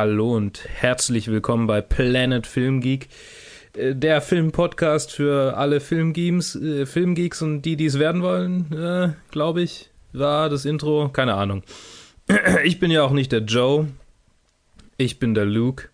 [0.00, 3.08] Hallo und herzlich willkommen bei Planet Film Geek,
[3.76, 9.12] äh, der Filmpodcast für alle Filmgeeks, äh, Filmgeeks und die, die es werden wollen, äh,
[9.30, 11.64] glaube ich, war das Intro, keine Ahnung.
[12.64, 13.88] Ich bin ja auch nicht der Joe,
[14.96, 15.90] ich bin der Luke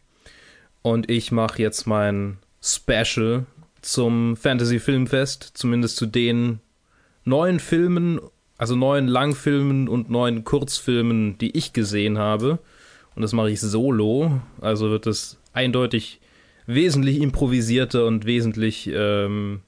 [0.82, 3.44] und ich mache jetzt mein Special
[3.82, 6.60] zum Fantasy Filmfest, zumindest zu den
[7.24, 8.20] neuen Filmen
[8.58, 12.58] also neun Langfilmen und neun Kurzfilmen, die ich gesehen habe.
[13.16, 14.40] Und das mache ich solo.
[14.60, 16.20] Also wird es eindeutig
[16.66, 19.62] wesentlich improvisierter und wesentlich ähm,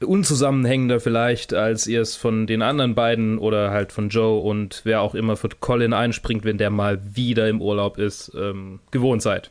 [0.00, 5.00] unzusammenhängender vielleicht, als ihr es von den anderen beiden oder halt von Joe und wer
[5.00, 9.50] auch immer für Colin einspringt, wenn der mal wieder im Urlaub ist, ähm, gewohnt seid.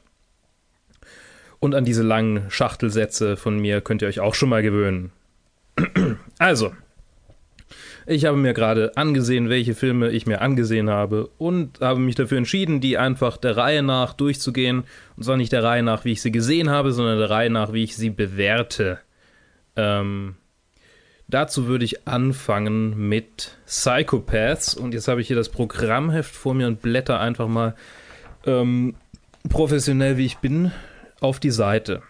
[1.59, 5.11] Und an diese langen Schachtelsätze von mir könnt ihr euch auch schon mal gewöhnen.
[6.37, 6.73] also,
[8.05, 12.37] ich habe mir gerade angesehen, welche Filme ich mir angesehen habe und habe mich dafür
[12.37, 14.83] entschieden, die einfach der Reihe nach durchzugehen.
[15.15, 17.73] Und zwar nicht der Reihe nach, wie ich sie gesehen habe, sondern der Reihe nach,
[17.73, 18.99] wie ich sie bewerte.
[19.75, 20.35] Ähm,
[21.27, 24.73] dazu würde ich anfangen mit Psychopaths.
[24.73, 27.75] Und jetzt habe ich hier das Programmheft vor mir und blätter einfach mal
[28.45, 28.95] ähm,
[29.49, 30.71] professionell, wie ich bin,
[31.19, 32.01] auf die Seite.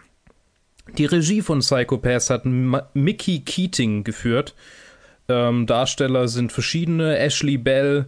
[0.98, 4.54] Die Regie von Psychopaths hat Mickey Keating geführt.
[5.32, 8.06] Ähm, Darsteller sind verschiedene: Ashley Bell,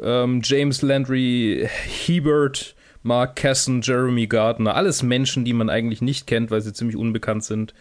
[0.00, 1.66] ähm, James Landry
[2.06, 4.74] Hebert, Mark Casson, Jeremy Gardner.
[4.74, 7.72] Alles Menschen, die man eigentlich nicht kennt, weil sie ziemlich unbekannt sind.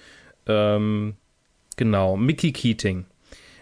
[0.48, 1.16] Ähm,
[1.76, 3.06] genau, Mickey Keating.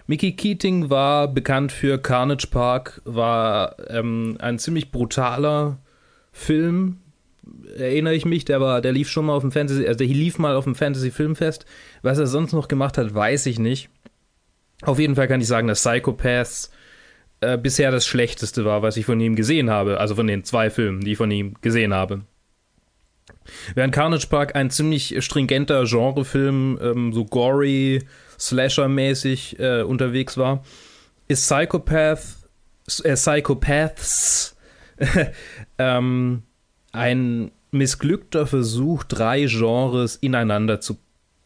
[0.05, 5.79] Mickey Keating war bekannt für Carnage Park, war ähm, ein ziemlich brutaler
[6.33, 6.97] Film,
[7.77, 10.39] erinnere ich mich, der war, der lief schon mal auf dem Fantasy, also der lief
[10.39, 11.65] mal auf dem Fantasy Filmfest.
[12.01, 13.89] Was er sonst noch gemacht hat, weiß ich nicht.
[14.85, 16.71] Auf jeden Fall kann ich sagen, dass Psychopaths
[17.41, 19.99] äh, bisher das Schlechteste war, was ich von ihm gesehen habe.
[19.99, 22.21] Also von den zwei Filmen, die ich von ihm gesehen habe.
[23.75, 28.03] Während Carnage Park ein ziemlich stringenter Genrefilm, ähm, so gory,
[28.39, 30.63] Slasher-mäßig äh, unterwegs war,
[31.27, 32.21] ist Psychopath,
[33.03, 34.55] äh, Psychopaths
[35.77, 36.43] ähm,
[36.91, 40.97] ein missglückter Versuch, drei Genres ineinander zu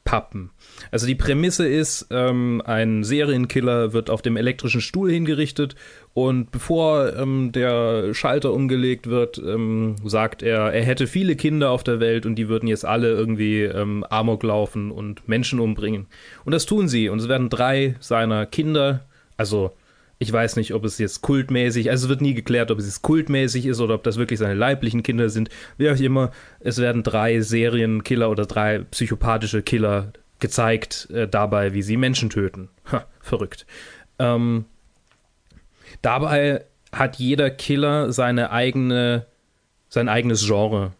[0.03, 0.52] pappen.
[0.92, 5.75] Also die Prämisse ist, ähm, ein Serienkiller wird auf dem elektrischen Stuhl hingerichtet
[6.14, 11.84] und bevor ähm, der Schalter umgelegt wird, ähm, sagt er, er hätte viele Kinder auf
[11.84, 16.08] der Welt und die würden jetzt alle irgendwie ähm, Amok laufen und Menschen umbringen.
[16.46, 19.06] Und das tun sie und es werden drei seiner Kinder,
[19.36, 19.72] also
[20.20, 23.03] ich weiß nicht, ob es jetzt kultmäßig, also es wird nie geklärt, ob es jetzt
[23.03, 25.50] kultmäßig ist oder ob das wirklich seine leiblichen Kinder sind.
[25.78, 31.81] Wie auch immer, es werden drei Serienkiller oder drei psychopathische Killer gezeigt äh, dabei, wie
[31.81, 32.70] sie Menschen töten.
[32.92, 33.66] Ha, verrückt.
[34.20, 34.66] Ähm,
[36.02, 39.26] dabei hat jeder Killer seine eigene,
[39.90, 40.94] sein eigenes Genre.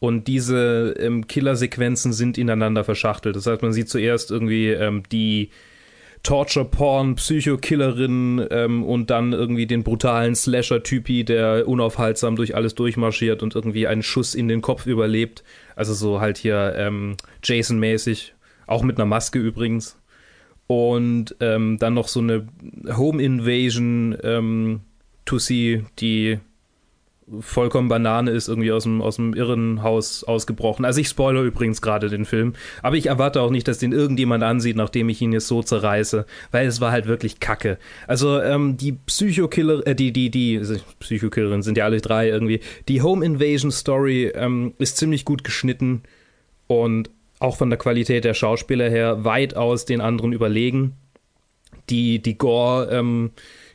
[0.00, 3.34] Und diese ähm, Killersequenzen sind ineinander verschachtelt.
[3.34, 5.50] Das heißt, man sieht zuerst irgendwie ähm, die
[6.22, 13.54] Torture-Porn, Psychokillerin ähm, und dann irgendwie den brutalen Slasher-Typi, der unaufhaltsam durch alles durchmarschiert und
[13.54, 15.42] irgendwie einen Schuss in den Kopf überlebt.
[15.74, 18.34] Also so halt hier ähm, Jason-mäßig
[18.68, 19.98] auch mit einer Maske übrigens.
[20.66, 22.46] Und ähm, dann noch so eine
[22.96, 24.80] Home Invasion ähm,
[25.24, 26.38] Tussi, die
[27.40, 30.84] vollkommen Banane ist, irgendwie aus dem, aus dem Irrenhaus ausgebrochen.
[30.84, 34.42] Also ich spoilere übrigens gerade den Film, aber ich erwarte auch nicht, dass den irgendjemand
[34.42, 37.78] ansieht, nachdem ich ihn jetzt so zerreiße, weil es war halt wirklich kacke.
[38.06, 42.60] Also ähm, die Psychokiller, äh, die, die, die, also Psychokillerin sind ja alle drei irgendwie,
[42.88, 46.02] die Home Invasion Story ähm, ist ziemlich gut geschnitten
[46.66, 50.94] und auch von der Qualität der Schauspieler her weitaus den anderen überlegen.
[51.88, 53.30] Die, die Gore, ähm,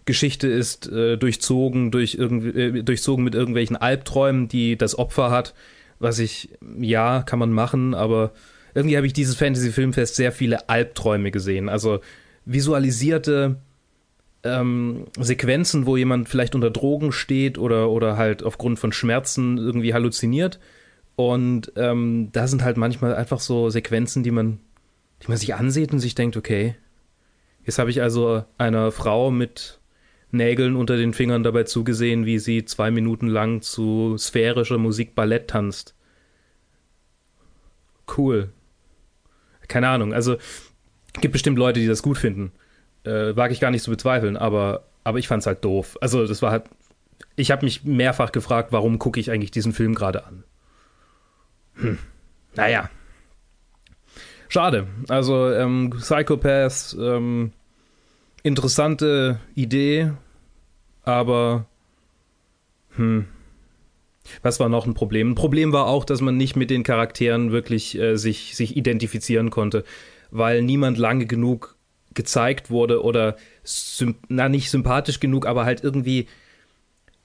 [0.05, 5.53] Geschichte ist äh, durchzogen, durch äh, durchzogen mit irgendwelchen Albträumen, die das Opfer hat.
[5.99, 6.49] Was ich,
[6.79, 8.33] ja, kann man machen, aber
[8.75, 11.69] irgendwie habe ich dieses Fantasy-Filmfest sehr viele Albträume gesehen.
[11.69, 11.99] Also
[12.45, 13.57] visualisierte
[14.43, 19.93] ähm, Sequenzen, wo jemand vielleicht unter Drogen steht oder, oder halt aufgrund von Schmerzen irgendwie
[19.93, 20.59] halluziniert
[21.15, 24.59] und ähm, da sind halt manchmal einfach so Sequenzen, die man,
[25.21, 26.75] die man sich ansieht und sich denkt, okay,
[27.65, 29.79] jetzt habe ich also einer Frau mit
[30.31, 35.49] Nägeln unter den Fingern dabei zugesehen, wie sie zwei Minuten lang zu sphärischer Musik Ballett
[35.49, 35.93] tanzt.
[38.17, 38.51] Cool.
[39.67, 40.37] Keine Ahnung, also
[41.21, 42.51] gibt bestimmt Leute, die das gut finden.
[43.03, 45.97] Äh, wage ich gar nicht zu bezweifeln, aber, aber ich fand's halt doof.
[46.01, 46.63] Also das war halt,
[47.35, 50.43] ich habe mich mehrfach gefragt, warum gucke ich eigentlich diesen Film gerade an.
[51.75, 51.97] Hm.
[52.55, 52.89] Naja.
[54.49, 54.87] Schade.
[55.09, 57.51] Also, ähm, Psychopaths, ähm,
[58.43, 60.11] interessante Idee,
[61.03, 61.65] aber
[62.95, 63.25] Hm.
[64.41, 65.31] Was war noch ein Problem?
[65.31, 69.49] Ein Problem war auch, dass man nicht mit den Charakteren wirklich äh, sich, sich identifizieren
[69.49, 69.83] konnte,
[70.31, 71.75] weil niemand lange genug
[72.13, 73.35] gezeigt wurde oder
[74.29, 76.27] na nicht sympathisch genug, aber halt irgendwie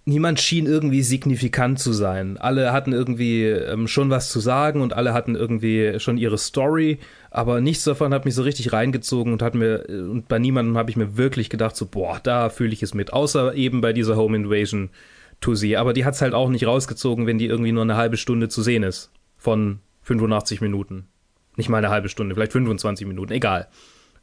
[0.08, 2.38] niemand schien irgendwie signifikant zu sein.
[2.38, 6.98] Alle hatten irgendwie ähm, schon was zu sagen und alle hatten irgendwie schon ihre Story,
[7.30, 10.78] aber nichts davon hat mich so richtig reingezogen und hat mir äh, und bei niemandem
[10.78, 13.92] habe ich mir wirklich gedacht so boah, da fühle ich es mit, außer eben bei
[13.92, 14.90] dieser Home Invasion
[15.40, 18.16] Tusi, aber die hat es halt auch nicht rausgezogen, wenn die irgendwie nur eine halbe
[18.16, 21.06] Stunde zu sehen ist von 85 Minuten.
[21.56, 23.68] Nicht mal eine halbe Stunde, vielleicht 25 Minuten, egal.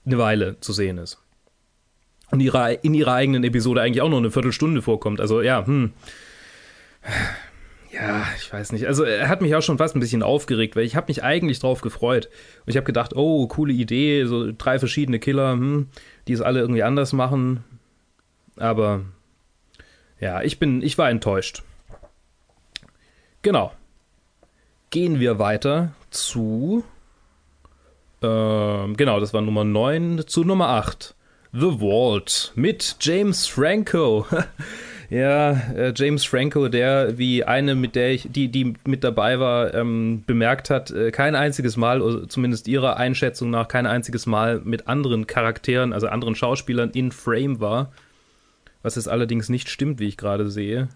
[0.05, 1.24] Eine Weile zu sehen ist
[2.35, 5.19] und ihre, in ihrer eigenen Episode eigentlich auch noch eine Viertelstunde vorkommt.
[5.19, 5.93] Also ja, hm.
[7.91, 8.87] Ja, ich weiß nicht.
[8.87, 11.59] Also er hat mich auch schon fast ein bisschen aufgeregt, weil ich habe mich eigentlich
[11.59, 12.25] drauf gefreut.
[12.65, 15.87] Und ich habe gedacht, oh, coole Idee, so drei verschiedene Killer, hm,
[16.27, 17.63] die es alle irgendwie anders machen.
[18.57, 19.05] Aber
[20.19, 21.63] ja, ich bin, ich war enttäuscht.
[23.43, 23.71] Genau.
[24.89, 26.83] Gehen wir weiter zu.
[28.21, 31.14] Ähm, genau, das war Nummer 9 zu Nummer 8.
[31.57, 34.27] The Vault mit James Franco.
[35.09, 39.73] ja, äh, James Franco, der wie eine, mit der ich, die, die mit dabei war,
[39.73, 44.89] ähm, bemerkt hat, äh, kein einziges Mal, zumindest ihrer Einschätzung nach, kein einziges Mal mit
[44.89, 47.93] anderen Charakteren, also anderen Schauspielern in Frame war.
[48.83, 50.89] Was es allerdings nicht stimmt, wie ich gerade sehe.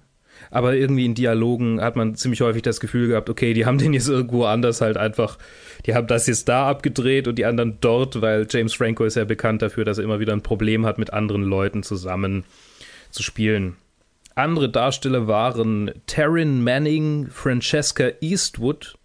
[0.52, 3.94] Aber irgendwie in Dialogen hat man ziemlich häufig das Gefühl gehabt, okay, die haben den
[3.94, 5.38] jetzt irgendwo anders halt einfach,
[5.86, 9.26] die haben das jetzt da abgedreht und die anderen dort, weil James Franco ist ja
[9.26, 12.44] bekannt dafür, dass er immer wieder ein Problem hat, mit anderen Leuten zusammen
[13.12, 13.76] zu spielen.
[14.36, 18.96] Andere Darsteller waren Taryn Manning, Francesca Eastwood.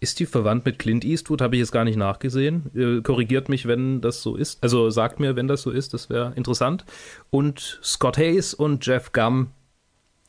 [0.00, 1.40] Ist die verwandt mit Clint Eastwood?
[1.40, 2.70] Habe ich jetzt gar nicht nachgesehen.
[2.74, 4.62] Äh, korrigiert mich, wenn das so ist.
[4.62, 6.84] Also sagt mir, wenn das so ist, das wäre interessant.
[7.30, 9.48] Und Scott Hayes und Jeff Gum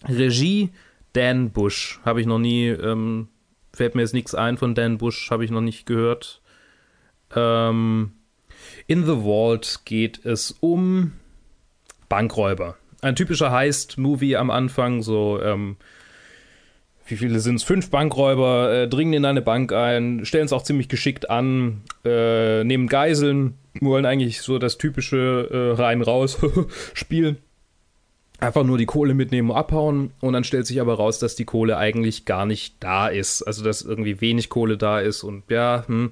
[0.08, 0.72] Regie
[1.14, 2.00] Dan Bush.
[2.04, 3.28] Habe ich noch nie, ähm,
[3.74, 6.42] fällt mir jetzt nichts ein von Dan Bush, habe ich noch nicht gehört.
[7.36, 8.12] Ähm,
[8.88, 11.14] in The Vault geht es um
[12.10, 12.78] Bankräuber.
[13.02, 15.78] Ein typischer Heist-Movie am Anfang, so, ähm,
[17.06, 17.64] wie viele sind es?
[17.64, 22.64] Fünf Bankräuber äh, dringen in eine Bank ein, stellen es auch ziemlich geschickt an, äh,
[22.64, 27.38] nehmen Geiseln, wollen eigentlich so das typische äh, rein-raus-Spiel
[28.44, 31.46] einfach nur die Kohle mitnehmen und abhauen und dann stellt sich aber raus, dass die
[31.46, 33.42] Kohle eigentlich gar nicht da ist.
[33.44, 36.12] Also dass irgendwie wenig Kohle da ist und ja, hm.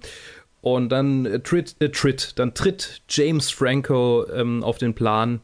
[0.61, 5.41] Und dann äh, tritt, äh, tritt, dann tritt James Franco ähm, auf den Plan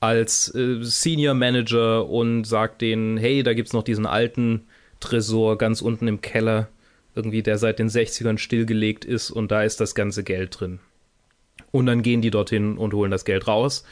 [0.00, 4.66] als äh, Senior Manager und sagt denen, hey, da gibt's noch diesen alten
[5.00, 6.68] Tresor ganz unten im Keller,
[7.14, 10.80] irgendwie der seit den 60ern stillgelegt ist und da ist das ganze Geld drin.
[11.70, 13.84] Und dann gehen die dorthin und holen das Geld raus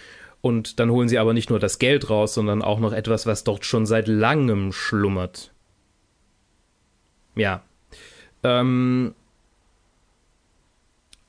[0.43, 3.45] und dann holen sie aber nicht nur das Geld raus, sondern auch noch etwas, was
[3.45, 5.53] dort schon seit langem schlummert.
[7.37, 7.63] Ja.
[8.43, 9.15] Ähm,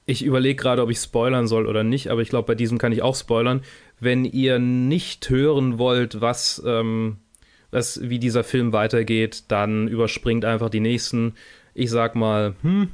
[0.06, 2.92] ich überlege gerade, ob ich spoilern soll oder nicht, aber ich glaube, bei diesem kann
[2.92, 3.62] ich auch spoilern.
[4.00, 7.18] Wenn ihr nicht hören wollt, was, ähm,
[7.70, 11.36] was, wie dieser Film weitergeht, dann überspringt einfach die nächsten,
[11.76, 12.90] ich sag mal, hm,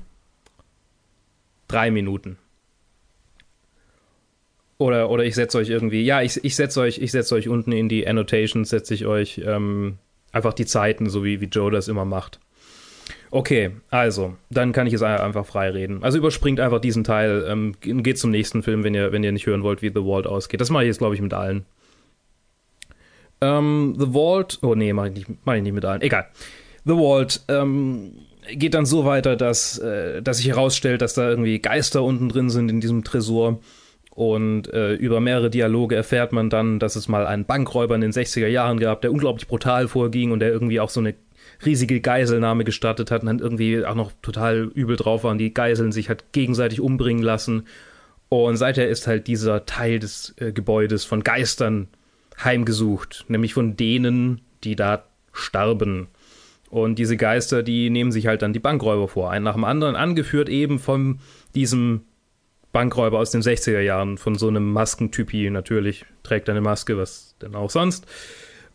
[1.70, 2.38] drei Minuten.
[4.80, 7.74] Oder, oder ich setze euch irgendwie, ja, ich, ich setze euch, ich setze euch unten
[7.74, 9.98] in die Annotations, setze ich euch ähm,
[10.32, 12.40] einfach die Zeiten, so wie, wie Joe das immer macht.
[13.30, 16.02] Okay, also, dann kann ich es einfach frei reden.
[16.02, 19.46] Also überspringt einfach diesen Teil, ähm, geht zum nächsten Film, wenn ihr, wenn ihr nicht
[19.46, 20.62] hören wollt, wie The Vault ausgeht.
[20.62, 21.66] Das mache ich jetzt, glaube ich, mit allen.
[23.42, 26.02] Ähm, The Vault, oh nee, mache ich, nicht, mach ich nicht mit allen.
[26.02, 26.28] Egal.
[26.86, 28.14] The Vault ähm,
[28.50, 32.50] geht dann so weiter, dass, äh, dass sich herausstellt, dass da irgendwie Geister unten drin
[32.50, 33.60] sind in diesem Tresor
[34.20, 38.12] und äh, über mehrere Dialoge erfährt man dann, dass es mal einen Bankräuber in den
[38.12, 41.16] 60er Jahren gab, der unglaublich brutal vorging und der irgendwie auch so eine
[41.66, 45.54] riesige Geiselnahme gestartet hat und dann irgendwie auch noch total übel drauf war und die
[45.54, 47.64] Geiseln sich hat gegenseitig umbringen lassen.
[48.28, 51.88] Und seither ist halt dieser Teil des äh, Gebäudes von Geistern
[52.44, 56.10] heimgesucht, nämlich von denen, die da starben.
[56.70, 59.96] Und diese Geister, die nehmen sich halt dann die Bankräuber vor, einen nach dem anderen,
[59.96, 61.20] angeführt eben von
[61.56, 62.02] diesem
[62.72, 67.56] Bankräuber aus den 60er Jahren von so einem Maskentypi natürlich, trägt eine Maske, was denn
[67.56, 68.06] auch sonst.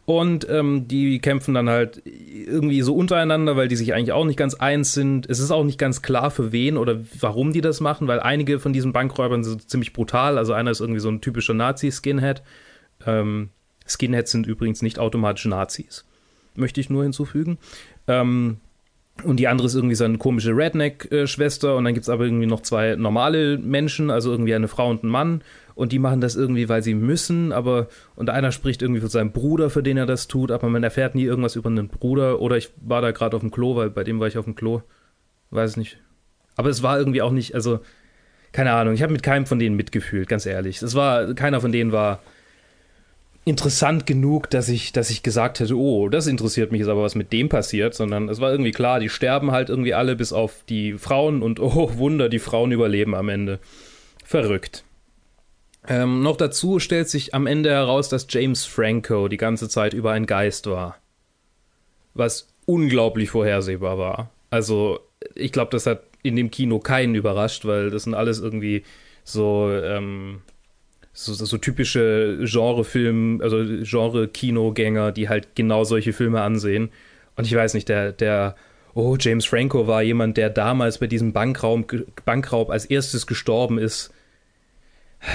[0.07, 4.37] Und ähm, die kämpfen dann halt irgendwie so untereinander, weil die sich eigentlich auch nicht
[4.37, 5.29] ganz eins sind.
[5.31, 8.61] Es ist auch nicht ganz klar, für wen oder warum die das machen, weil einige
[8.61, 10.37] von diesen Bankräubern sind ziemlich brutal.
[10.37, 12.43] Also einer ist irgendwie so ein typischer Nazi-Skinhead.
[13.07, 13.49] Ähm,
[13.87, 16.05] Skinheads sind übrigens nicht automatisch Nazis,
[16.55, 17.57] möchte ich nur hinzufügen.
[18.07, 18.59] Ähm,
[19.23, 21.77] Und die andere ist irgendwie so eine komische Redneck-Schwester.
[21.77, 25.05] Und dann gibt es aber irgendwie noch zwei normale Menschen, also irgendwie eine Frau und
[25.05, 25.43] ein Mann.
[25.77, 27.53] Und die machen das irgendwie, weil sie müssen.
[27.53, 30.51] Aber, und einer spricht irgendwie von seinem Bruder, für den er das tut.
[30.51, 32.41] Aber man erfährt nie irgendwas über einen Bruder.
[32.41, 34.57] Oder ich war da gerade auf dem Klo, weil bei dem war ich auf dem
[34.57, 34.83] Klo.
[35.51, 35.99] Weiß nicht.
[36.57, 37.81] Aber es war irgendwie auch nicht, also,
[38.53, 38.95] keine Ahnung.
[38.95, 40.83] Ich habe mit keinem von denen mitgefühlt, ganz ehrlich.
[40.83, 42.21] Es war, keiner von denen war
[43.45, 47.15] interessant genug, dass ich, dass ich gesagt hätte, oh, das interessiert mich jetzt aber, was
[47.15, 50.65] mit dem passiert, sondern es war irgendwie klar, die sterben halt irgendwie alle bis auf
[50.69, 53.59] die Frauen und oh Wunder, die Frauen überleben am Ende.
[54.25, 54.85] Verrückt.
[55.87, 60.13] Ähm, noch dazu stellt sich am Ende heraus, dass James Franco die ganze Zeit über
[60.13, 60.97] ein Geist war.
[62.15, 64.31] Was unglaublich vorhersehbar war.
[64.49, 65.01] Also,
[65.35, 68.85] ich glaube, das hat in dem Kino keinen überrascht, weil das sind alles irgendwie
[69.25, 70.41] so ähm,
[71.15, 76.91] so, so typische Genrefilm, also Genre-Kinogänger, die halt genau solche Filme ansehen.
[77.37, 78.57] Und ich weiß nicht, der, der,
[78.95, 81.87] oh, James Franco war jemand, der damals bei diesem Bankraum,
[82.25, 84.13] Bankraub als erstes gestorben ist.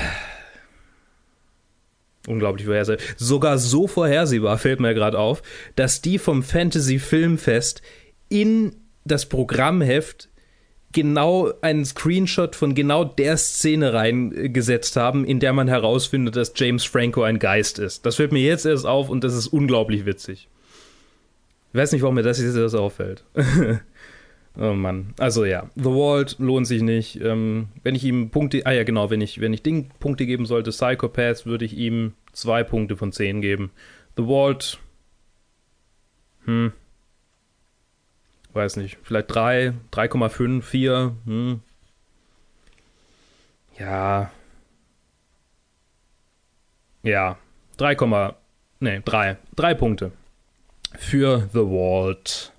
[2.27, 3.03] Unglaublich vorhersehbar.
[3.15, 5.41] Sogar so vorhersehbar fällt mir gerade auf,
[5.77, 7.81] dass die vom Fantasy Filmfest
[8.27, 10.29] in das Programmheft
[10.91, 16.85] genau einen Screenshot von genau der Szene reingesetzt haben, in der man herausfindet, dass James
[16.85, 18.05] Franco ein Geist ist.
[18.05, 20.47] Das fällt mir jetzt erst auf und das ist unglaublich witzig.
[21.71, 23.23] Ich weiß nicht, warum mir das jetzt erst auffällt.
[24.57, 25.13] oh Mann.
[25.19, 27.21] Also ja, The Vault lohnt sich nicht.
[27.21, 30.47] Ähm, wenn ich ihm Punkte, ah ja genau, wenn ich, wenn ich Ding Punkte geben
[30.47, 33.69] sollte, Psychopath, würde ich ihm zwei Punkte von zehn geben.
[34.17, 34.79] The Vault,
[36.45, 36.73] hm,
[38.59, 41.15] weiß nicht, vielleicht 3, 3,5, 4.
[41.25, 41.61] Hm.
[43.79, 44.31] Ja.
[47.01, 47.37] Ja.
[47.77, 48.33] 3,
[48.81, 49.37] nee, 3.
[49.55, 50.11] 3 Punkte.
[50.97, 52.51] Für The Vault.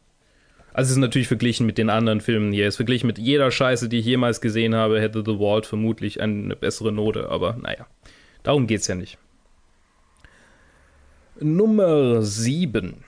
[0.72, 2.66] Also es ist natürlich verglichen mit den anderen Filmen hier.
[2.66, 6.22] Es ist verglichen mit jeder Scheiße, die ich jemals gesehen habe, hätte The Vault vermutlich
[6.22, 7.28] eine bessere Note.
[7.28, 7.86] Aber naja,
[8.42, 9.18] darum geht's ja nicht.
[11.38, 13.04] Nummer 7.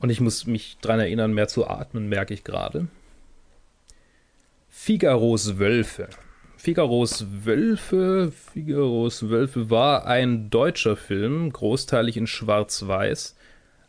[0.00, 2.88] Und ich muss mich daran erinnern, mehr zu atmen, merke ich gerade.
[4.68, 6.08] Figaros Wölfe.
[6.56, 13.36] Figaros Wölfe, Figaros Wölfe war ein deutscher Film, großteilig in Schwarz-Weiß.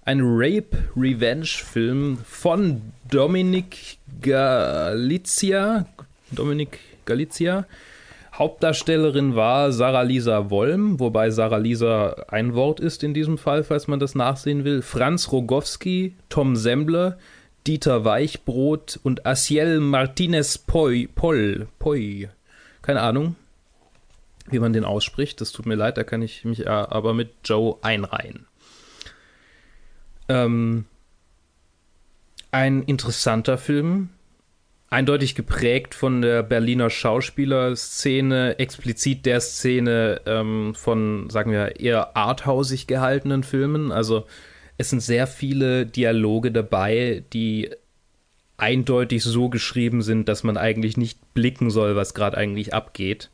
[0.03, 5.85] Ein Rape-Revenge-Film von Dominik Galizia.
[6.31, 7.65] Dominik Galizia
[8.33, 13.87] Hauptdarstellerin war Sarah Lisa Wollm, wobei Sarah Lisa ein Wort ist in diesem Fall, falls
[13.87, 14.81] man das nachsehen will.
[14.81, 17.17] Franz Rogowski, Tom Sembler,
[17.67, 22.29] Dieter Weichbrot und Asiel Martinez Poi, Poll, Poi.
[22.81, 23.35] Keine Ahnung,
[24.49, 25.41] wie man den ausspricht.
[25.41, 28.47] Das tut mir leid, da kann ich mich aber mit Joe einreihen.
[30.29, 30.85] Ähm,
[32.51, 34.09] ein interessanter Film,
[34.91, 42.87] eindeutig geprägt von der Berliner Schauspielerszene, explizit der Szene ähm, von, sagen wir, eher arthausig
[42.87, 43.91] gehaltenen Filmen.
[43.93, 44.25] Also
[44.77, 47.71] es sind sehr viele Dialoge dabei, die
[48.57, 53.31] eindeutig so geschrieben sind, dass man eigentlich nicht blicken soll, was gerade eigentlich abgeht.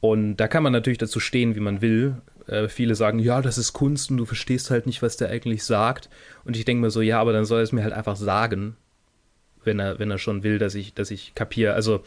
[0.00, 2.22] Und da kann man natürlich dazu stehen, wie man will.
[2.46, 5.64] Äh, viele sagen, ja, das ist Kunst und du verstehst halt nicht, was der eigentlich
[5.64, 6.08] sagt.
[6.44, 8.76] Und ich denke mir so, ja, aber dann soll es mir halt einfach sagen
[9.66, 11.74] wenn er, wenn er schon will, dass ich, dass ich kapiere.
[11.74, 12.02] Also,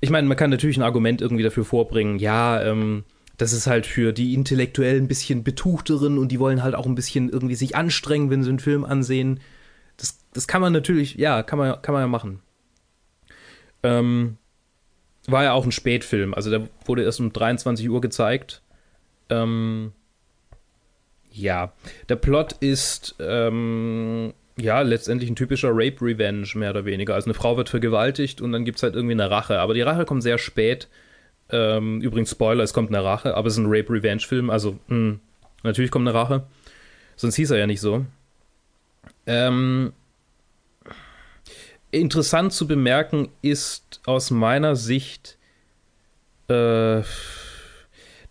[0.00, 3.04] ich meine, man kann natürlich ein Argument irgendwie dafür vorbringen, ja, ähm,
[3.38, 6.94] das ist halt für die intellektuell ein bisschen betuchteren und die wollen halt auch ein
[6.94, 9.40] bisschen irgendwie sich anstrengen, wenn sie einen Film ansehen.
[9.96, 12.40] Das, das kann man natürlich, ja, kann man, kann man ja machen.
[13.82, 14.36] Ähm,
[15.26, 18.62] war ja auch ein Spätfilm, also der wurde erst um 23 Uhr gezeigt.
[19.28, 19.92] Ähm,
[21.30, 21.72] ja,
[22.08, 27.14] der Plot ist, ähm, ja, letztendlich ein typischer Rape-Revenge, mehr oder weniger.
[27.14, 29.58] Also eine Frau wird vergewaltigt und dann gibt es halt irgendwie eine Rache.
[29.60, 30.88] Aber die Rache kommt sehr spät.
[31.50, 35.20] Ähm, übrigens, Spoiler, es kommt eine Rache, aber es ist ein Rape-Revenge-Film, also mh, hm,
[35.62, 36.44] natürlich kommt eine Rache.
[37.16, 38.06] Sonst hieß er ja nicht so.
[39.26, 39.92] Ähm,
[41.90, 45.38] interessant zu bemerken ist aus meiner Sicht,
[46.48, 47.02] äh,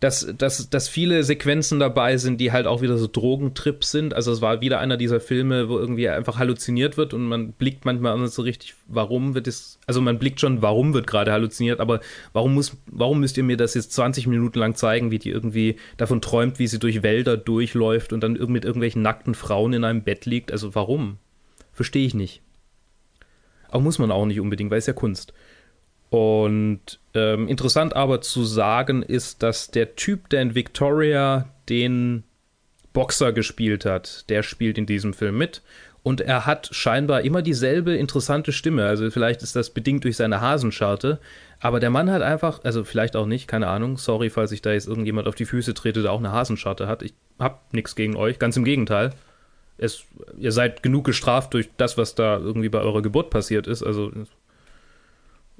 [0.01, 4.15] dass, dass, dass viele Sequenzen dabei sind, die halt auch wieder so Drogentrips sind.
[4.15, 7.86] Also es war wieder einer dieser Filme, wo irgendwie einfach halluziniert wird und man blickt
[7.86, 11.79] manchmal nicht so richtig, warum wird es, also man blickt schon, warum wird gerade halluziniert,
[11.79, 12.00] aber
[12.34, 15.75] warum muss, warum müsst ihr mir das jetzt 20 Minuten lang zeigen, wie die irgendwie
[15.98, 20.01] davon träumt, wie sie durch Wälder durchläuft und dann mit irgendwelchen nackten Frauen in einem
[20.01, 20.51] Bett liegt?
[20.51, 21.20] Also warum?
[21.74, 22.41] Verstehe ich nicht.
[23.70, 25.31] Auch muss man auch nicht unbedingt, weil es ja Kunst.
[26.12, 32.25] Und ähm, interessant aber zu sagen ist, dass der Typ, der in Victoria den
[32.91, 35.62] Boxer gespielt hat, der spielt in diesem Film mit.
[36.03, 38.86] Und er hat scheinbar immer dieselbe interessante Stimme.
[38.86, 41.20] Also vielleicht ist das bedingt durch seine Hasenscharte.
[41.62, 43.96] Aber der Mann hat einfach, also vielleicht auch nicht, keine Ahnung.
[43.96, 47.03] Sorry, falls ich da jetzt irgendjemand auf die Füße trete, der auch eine Hasenscharte hat.
[47.03, 48.38] Ich hab nichts gegen euch.
[48.38, 49.12] Ganz im Gegenteil.
[49.77, 50.03] Es,
[50.38, 53.82] ihr seid genug gestraft durch das, was da irgendwie bei eurer Geburt passiert ist.
[53.82, 54.12] Also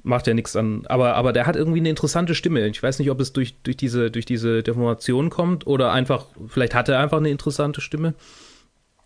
[0.04, 0.86] macht ja nichts an.
[0.88, 2.68] Aber, aber der hat irgendwie eine interessante Stimme.
[2.68, 6.74] Ich weiß nicht, ob es durch, durch, diese, durch diese Deformation kommt oder einfach, vielleicht
[6.74, 8.14] hat er einfach eine interessante Stimme.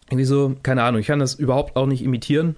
[0.09, 2.55] Irgendwie so, keine Ahnung, ich kann das überhaupt auch nicht imitieren.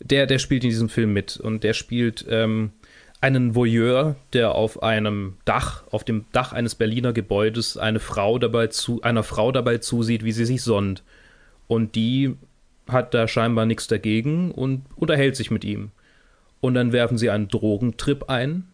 [0.00, 2.72] Der, der spielt in diesem Film mit und der spielt ähm,
[3.20, 8.66] einen Voyeur, der auf einem Dach, auf dem Dach eines Berliner Gebäudes eine Frau dabei
[8.66, 11.04] zu, einer Frau dabei zusieht, wie sie sich sonnt.
[11.68, 12.36] Und die
[12.88, 15.92] hat da scheinbar nichts dagegen und unterhält sich mit ihm
[16.62, 18.68] und dann werfen sie einen Drogentrip ein,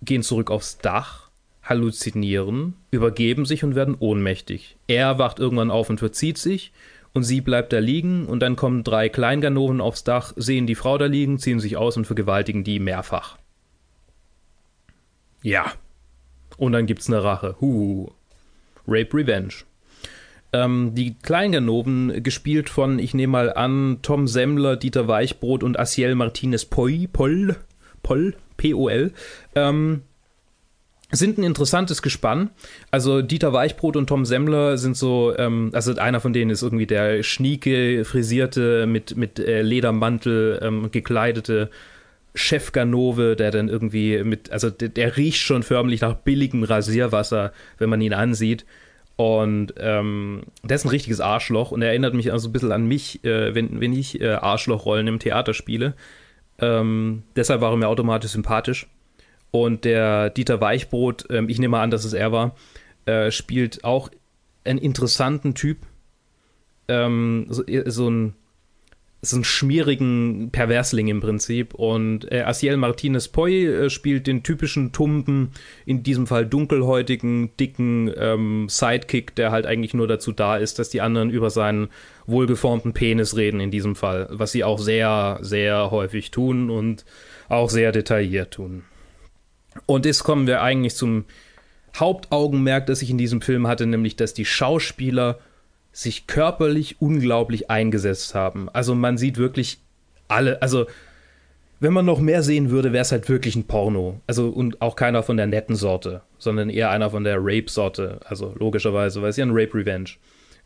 [0.00, 1.28] gehen zurück aufs Dach,
[1.62, 4.76] halluzinieren, übergeben sich und werden ohnmächtig.
[4.86, 6.72] Er wacht irgendwann auf und verzieht sich
[7.12, 10.96] und sie bleibt da liegen und dann kommen drei Kleinganoven aufs Dach, sehen die Frau
[10.98, 13.36] da liegen, ziehen sich aus und vergewaltigen die mehrfach.
[15.42, 15.72] Ja.
[16.56, 17.56] Und dann gibt's eine Rache.
[17.60, 18.08] Huh.
[18.86, 19.64] Rape Revenge.
[20.56, 26.14] Ähm, die Kleinganoven, gespielt von, ich nehme mal an, Tom Semmler, Dieter Weichbrot und Asiel
[26.14, 27.56] Martinez Poi, Poll,
[28.02, 29.12] Poll, P-O-L,
[29.54, 30.02] ähm,
[31.12, 32.50] sind ein interessantes Gespann.
[32.90, 36.86] Also Dieter Weichbrot und Tom Semmler sind so, ähm, also einer von denen ist irgendwie
[36.86, 41.70] der schnieke, frisierte, mit, mit äh, Ledermantel ähm, gekleidete
[42.34, 47.90] Chefganove, der dann irgendwie mit, also der, der, riecht schon förmlich nach billigem Rasierwasser, wenn
[47.90, 48.64] man ihn ansieht.
[49.16, 52.86] Und ähm, der ist ein richtiges Arschloch und er erinnert mich also ein bisschen an
[52.86, 55.94] mich, äh, wenn, wenn ich äh, Arschlochrollen im Theater spiele.
[56.58, 58.86] Ähm, deshalb war er mir automatisch sympathisch.
[59.50, 62.54] Und der Dieter Weichbrot, äh, ich nehme an, dass es er war,
[63.06, 64.10] äh, spielt auch
[64.64, 65.78] einen interessanten Typ.
[66.88, 68.34] Ähm, so, so ein
[69.30, 71.74] so einen schmierigen Perversling im Prinzip.
[71.74, 75.50] Und äh, Asiel Martinez Poi äh, spielt den typischen tumpen,
[75.84, 80.88] in diesem Fall dunkelhäutigen, dicken ähm, Sidekick, der halt eigentlich nur dazu da ist, dass
[80.88, 81.88] die anderen über seinen
[82.26, 84.28] wohlgeformten Penis reden in diesem Fall.
[84.30, 87.04] Was sie auch sehr, sehr häufig tun und
[87.48, 88.84] auch sehr detailliert tun.
[89.86, 91.24] Und jetzt kommen wir eigentlich zum
[91.96, 95.38] Hauptaugenmerk, das ich in diesem Film hatte, nämlich dass die Schauspieler
[95.96, 98.68] sich körperlich unglaublich eingesetzt haben.
[98.74, 99.78] Also man sieht wirklich
[100.28, 100.86] alle, also
[101.80, 104.20] wenn man noch mehr sehen würde, wäre es halt wirklich ein Porno.
[104.26, 108.20] Also und auch keiner von der netten Sorte, sondern eher einer von der Rape-Sorte.
[108.26, 110.10] Also logischerweise, weil es ja ein Rape-Revenge.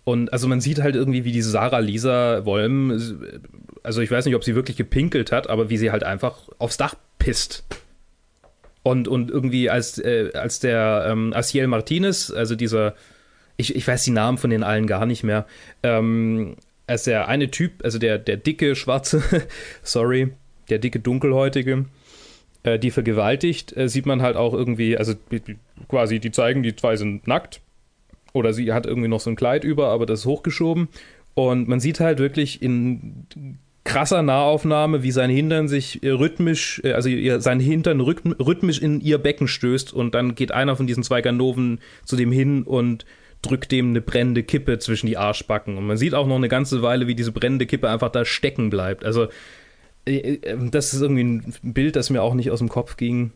[0.03, 3.23] Und also man sieht halt irgendwie, wie diese Sarah Lisa Wolm,
[3.85, 6.77] also ich weiß nicht, ob sie wirklich gepinkelt hat, aber wie sie halt einfach aufs
[6.77, 7.63] Dach pisst.
[8.83, 12.95] Und, und irgendwie als, äh, als der ähm, Asiel Martinez, also dieser
[13.61, 15.47] ich, ich weiß die Namen von den allen gar nicht mehr.
[15.83, 19.23] Ähm, als der eine Typ, also der, der dicke, schwarze,
[19.83, 20.33] sorry,
[20.69, 21.85] der dicke, dunkelhäutige,
[22.65, 25.15] äh, die vergewaltigt, äh, sieht man halt auch irgendwie, also
[25.89, 27.61] quasi, die zeigen, die zwei sind nackt.
[28.33, 30.89] Oder sie hat irgendwie noch so ein Kleid über, aber das ist hochgeschoben.
[31.35, 33.27] Und man sieht halt wirklich in
[33.85, 37.09] krasser Nahaufnahme, wie sein Hintern sich rhythmisch, äh, also
[37.41, 41.81] sein Hintern rhythmisch in ihr Becken stößt und dann geht einer von diesen zwei Ganoven
[42.05, 43.05] zu dem hin und
[43.43, 45.77] drückt dem eine brennende Kippe zwischen die Arschbacken.
[45.77, 48.71] Und man sieht auch noch eine ganze Weile, wie diese brennende Kippe einfach da stecken
[48.71, 49.05] bleibt.
[49.05, 49.29] Also,
[50.07, 53.33] äh, äh, das ist irgendwie ein Bild, das mir auch nicht aus dem Kopf ging.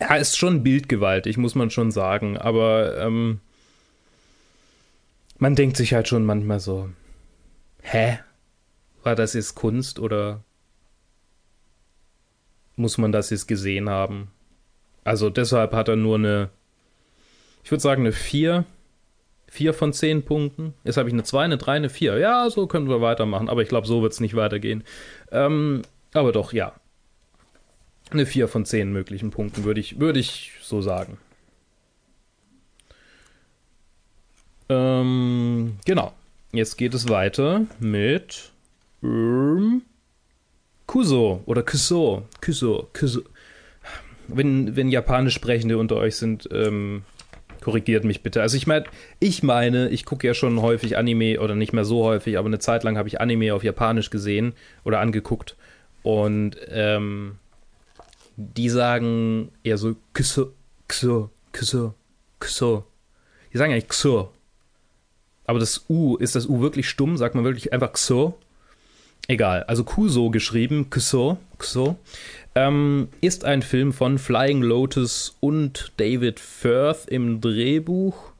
[0.00, 2.38] Ja, ist schon bildgewaltig, muss man schon sagen.
[2.38, 3.40] Aber ähm,
[5.38, 6.88] man denkt sich halt schon manchmal so:
[7.82, 8.20] Hä?
[9.02, 10.44] War das jetzt Kunst oder
[12.76, 14.30] muss man das jetzt gesehen haben?
[15.02, 16.50] Also deshalb hat er nur eine,
[17.64, 18.64] ich würde sagen, eine 4
[19.52, 20.72] Vier von zehn Punkten.
[20.82, 22.16] Jetzt habe ich eine 2, eine 3, eine 4.
[22.16, 24.82] Ja, so können wir weitermachen, aber ich glaube, so wird es nicht weitergehen.
[25.30, 25.82] Ähm,
[26.14, 26.72] aber doch, ja.
[28.10, 31.18] Eine 4 von 10 möglichen Punkten, würde ich, würd ich so sagen.
[34.70, 36.14] Ähm, genau.
[36.52, 38.52] Jetzt geht es weiter mit
[39.02, 39.82] ähm,
[40.86, 42.26] Kuso oder Kuso.
[42.42, 42.88] Kuso.
[42.98, 43.20] Kuso.
[44.28, 47.02] Wenn, wenn Japanisch Sprechende unter euch sind, ähm,
[47.62, 48.42] Korrigiert mich bitte.
[48.42, 48.84] Also ich meine,
[49.20, 52.58] ich meine, ich gucke ja schon häufig Anime oder nicht mehr so häufig, aber eine
[52.58, 54.52] Zeit lang habe ich Anime auf Japanisch gesehen
[54.84, 55.56] oder angeguckt
[56.02, 57.36] und ähm,
[58.36, 60.52] die sagen eher so Kuso,
[60.88, 61.94] Kuso, Kuso,
[62.40, 62.84] Kuso.
[63.52, 64.32] Die sagen eigentlich Kuso.
[65.44, 67.16] Aber das U, ist das U wirklich stumm?
[67.16, 68.38] Sagt man wirklich einfach Kuso?
[69.28, 71.96] Egal, also Kuso geschrieben, Kuso, Kuso
[72.54, 78.32] ähm, ist ein Film von Flying Lotus und David Firth im Drehbuch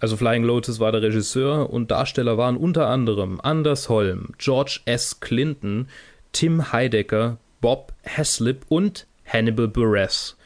[0.00, 5.20] Also Flying Lotus war der Regisseur und Darsteller waren unter anderem Anders Holm, George S.
[5.20, 5.88] Clinton,
[6.32, 10.36] Tim Heidecker, Bob Heslip und Hannibal Buress.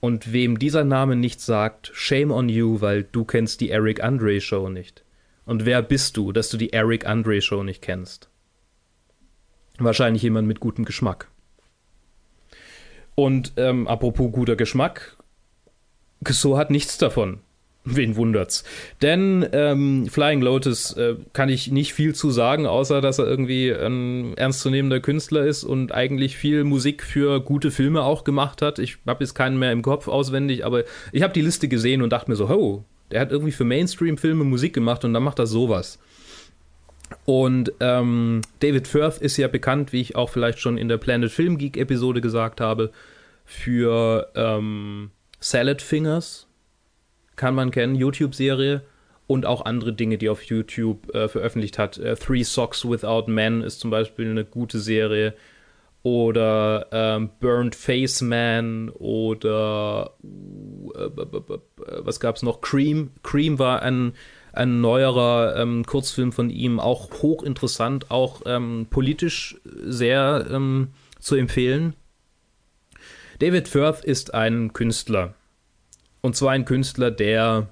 [0.00, 4.40] Und wem dieser Name nicht sagt, shame on you, weil du kennst die Eric Andre
[4.40, 5.04] Show nicht.
[5.46, 8.28] Und wer bist du, dass du die Eric Andre Show nicht kennst?
[9.78, 11.28] Wahrscheinlich jemand mit gutem Geschmack.
[13.14, 15.16] Und ähm, apropos guter Geschmack,
[16.28, 17.40] so hat nichts davon.
[17.84, 18.62] Wen wundert's?
[19.02, 23.72] Denn ähm, Flying Lotus äh, kann ich nicht viel zu sagen, außer dass er irgendwie
[23.72, 28.78] ein ernstzunehmender Künstler ist und eigentlich viel Musik für gute Filme auch gemacht hat.
[28.78, 32.10] Ich habe jetzt keinen mehr im Kopf auswendig, aber ich habe die Liste gesehen und
[32.10, 35.46] dachte mir so, ho, der hat irgendwie für Mainstream-Filme Musik gemacht und dann macht er
[35.48, 35.98] sowas.
[37.24, 41.30] Und ähm, David Firth ist ja bekannt, wie ich auch vielleicht schon in der Planet
[41.30, 42.92] Film Geek Episode gesagt habe,
[43.44, 46.46] für ähm, Salad Fingers
[47.36, 48.82] kann man kennen, YouTube-Serie
[49.26, 51.98] und auch andere Dinge, die auf YouTube äh, veröffentlicht hat.
[51.98, 55.34] Äh, Three Socks Without Men ist zum Beispiel eine gute Serie.
[56.04, 61.08] Oder ähm, Burned Face Man oder äh,
[62.00, 62.60] was gab es noch?
[62.60, 63.12] Cream.
[63.22, 64.14] Cream war ein,
[64.52, 70.88] ein neuerer ähm, Kurzfilm von ihm, auch hochinteressant, auch ähm, politisch sehr ähm,
[71.18, 71.94] zu empfehlen.
[73.38, 75.34] David Firth ist ein Künstler.
[76.20, 77.68] Und zwar ein Künstler, der,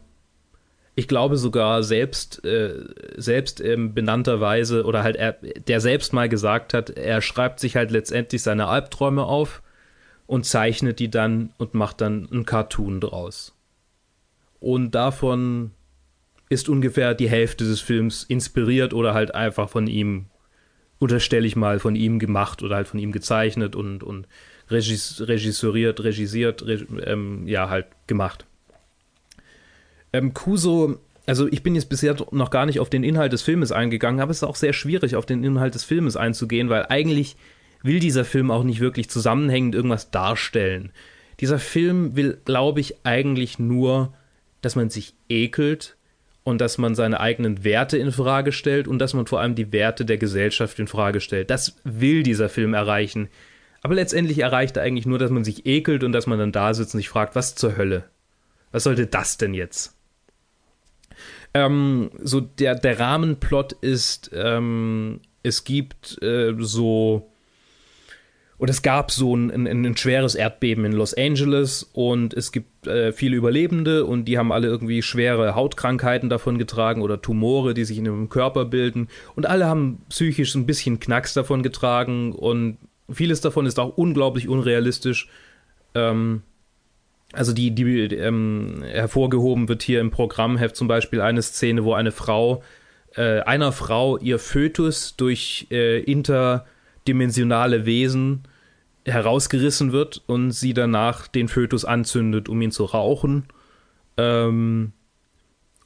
[0.95, 2.85] ich glaube sogar selbst, äh,
[3.16, 7.90] selbst ähm, benannterweise oder halt er, der selbst mal gesagt hat, er schreibt sich halt
[7.90, 9.62] letztendlich seine Albträume auf
[10.27, 13.55] und zeichnet die dann und macht dann einen Cartoon draus.
[14.59, 15.73] Und davon
[16.50, 20.26] ist ungefähr die Hälfte des Films inspiriert oder halt einfach von ihm,
[20.98, 24.26] unterstelle ich mal, von ihm gemacht oder halt von ihm gezeichnet und, und
[24.68, 28.46] regis regisseuriert, regisiert, reg ähm, ja, halt gemacht.
[30.12, 33.70] Ähm, Kuso, also ich bin jetzt bisher noch gar nicht auf den Inhalt des Filmes
[33.70, 37.36] eingegangen, aber es ist auch sehr schwierig, auf den Inhalt des Filmes einzugehen, weil eigentlich
[37.84, 40.90] will dieser Film auch nicht wirklich zusammenhängend irgendwas darstellen.
[41.38, 44.12] Dieser Film will, glaube ich, eigentlich nur,
[44.62, 45.96] dass man sich ekelt
[46.42, 49.72] und dass man seine eigenen Werte in Frage stellt und dass man vor allem die
[49.72, 51.50] Werte der Gesellschaft in Frage stellt.
[51.50, 53.29] Das will dieser Film erreichen.
[53.83, 56.74] Aber letztendlich erreicht er eigentlich nur, dass man sich ekelt und dass man dann da
[56.74, 58.05] sitzt und sich fragt, was zur Hölle?
[58.72, 59.96] Was sollte das denn jetzt?
[61.53, 67.31] Ähm, so der, der Rahmenplot ist, ähm, es gibt äh, so
[68.59, 72.69] oder es gab so ein, ein, ein, schweres Erdbeben in Los Angeles und es gibt
[72.87, 77.85] äh, viele Überlebende und die haben alle irgendwie schwere Hautkrankheiten davon getragen oder Tumore, die
[77.85, 82.79] sich in ihrem Körper bilden und alle haben psychisch ein bisschen Knacks davon getragen und
[83.12, 85.29] Vieles davon ist auch unglaublich unrealistisch.
[85.95, 86.43] Ähm,
[87.33, 92.12] also die, die ähm, hervorgehoben wird hier im Programmheft zum Beispiel eine Szene, wo eine
[92.12, 92.62] Frau,
[93.16, 98.43] äh, einer Frau ihr Fötus durch äh, interdimensionale Wesen
[99.11, 103.44] herausgerissen wird und sie danach den Fötus anzündet, um ihn zu rauchen.
[104.16, 104.92] Ähm,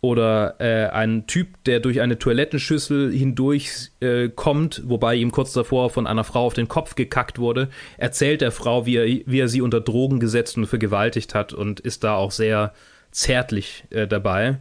[0.05, 5.89] oder äh, ein Typ, der durch eine Toilettenschüssel hindurch äh, kommt, wobei ihm kurz davor
[5.89, 9.49] von einer Frau auf den Kopf gekackt wurde, erzählt der Frau, wie er, wie er
[9.49, 12.75] sie unter Drogen gesetzt und vergewaltigt hat und ist da auch sehr
[13.13, 14.59] zärtlich äh, dabei.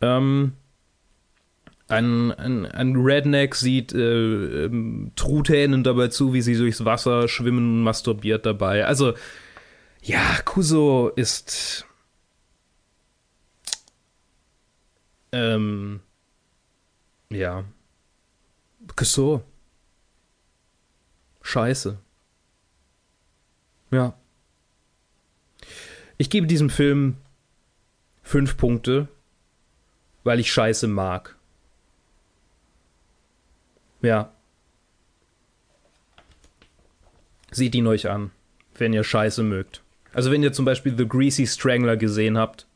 [0.00, 0.52] Ähm,
[1.88, 7.78] ein, ein, ein, Redneck sieht äh, ähm, Truthähnen dabei zu, wie sie durchs Wasser schwimmen
[7.78, 8.84] und masturbiert dabei.
[8.86, 9.14] Also,
[10.02, 11.86] ja, Kuso ist
[15.36, 16.00] Ähm,
[17.28, 17.64] ja.
[19.02, 19.42] So.
[21.42, 21.98] Scheiße.
[23.90, 24.18] Ja.
[26.16, 27.18] Ich gebe diesem Film
[28.22, 29.08] fünf Punkte,
[30.24, 31.35] weil ich Scheiße mag.
[34.06, 34.30] Ja.
[37.50, 38.30] Seht ihn euch an,
[38.76, 39.82] wenn ihr Scheiße mögt.
[40.12, 42.66] Also wenn ihr zum Beispiel The Greasy Strangler gesehen habt,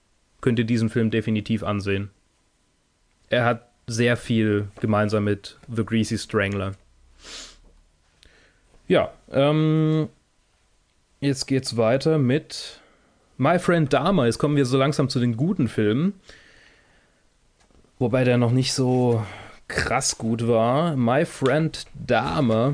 [0.41, 2.11] könnt ihr diesen Film definitiv ansehen
[3.31, 6.75] er hat sehr viel gemeinsam mit The Greasy Strangler.
[8.89, 10.09] Ja, ähm,
[11.21, 12.81] jetzt geht's weiter mit
[13.39, 14.27] My Friend Dahmer.
[14.27, 16.15] Jetzt kommen wir so langsam zu den guten Filmen.
[17.99, 19.25] Wobei der noch nicht so
[19.71, 20.97] krass gut war.
[20.97, 22.73] My Friend Dahmer.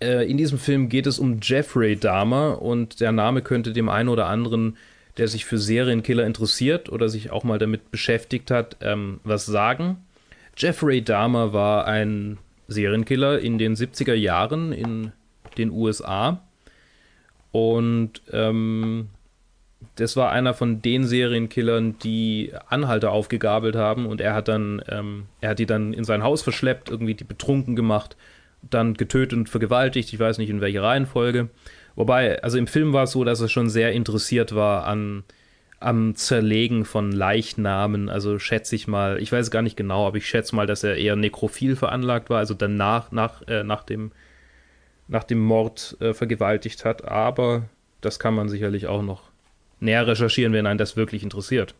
[0.00, 4.08] Äh, in diesem Film geht es um Jeffrey Dahmer und der Name könnte dem einen
[4.08, 4.76] oder anderen
[5.16, 9.98] der sich für Serienkiller interessiert oder sich auch mal damit beschäftigt hat, ähm, was sagen.
[10.56, 12.38] Jeffrey Dahmer war ein
[12.68, 15.12] Serienkiller in den 70er Jahren in
[15.56, 16.42] den USA.
[17.52, 19.08] Und ähm,
[19.96, 25.26] das war einer von den Serienkillern, die Anhalter aufgegabelt haben und er hat dann, ähm,
[25.40, 28.16] er hat die dann in sein Haus verschleppt, irgendwie die betrunken gemacht,
[28.62, 31.48] dann getötet und vergewaltigt, ich weiß nicht in welcher Reihenfolge.
[31.94, 35.24] Wobei, also im Film war es so, dass er schon sehr interessiert war an
[35.78, 40.26] am Zerlegen von Leichnamen, also schätze ich mal, ich weiß gar nicht genau, aber ich
[40.26, 44.10] schätze mal, dass er eher nekrophil veranlagt war, also danach, nach, äh, nach dem,
[45.06, 47.68] nach dem Mord äh, vergewaltigt hat, aber
[48.00, 49.30] das kann man sicherlich auch noch
[49.80, 51.74] näher recherchieren, wenn einen das wirklich interessiert.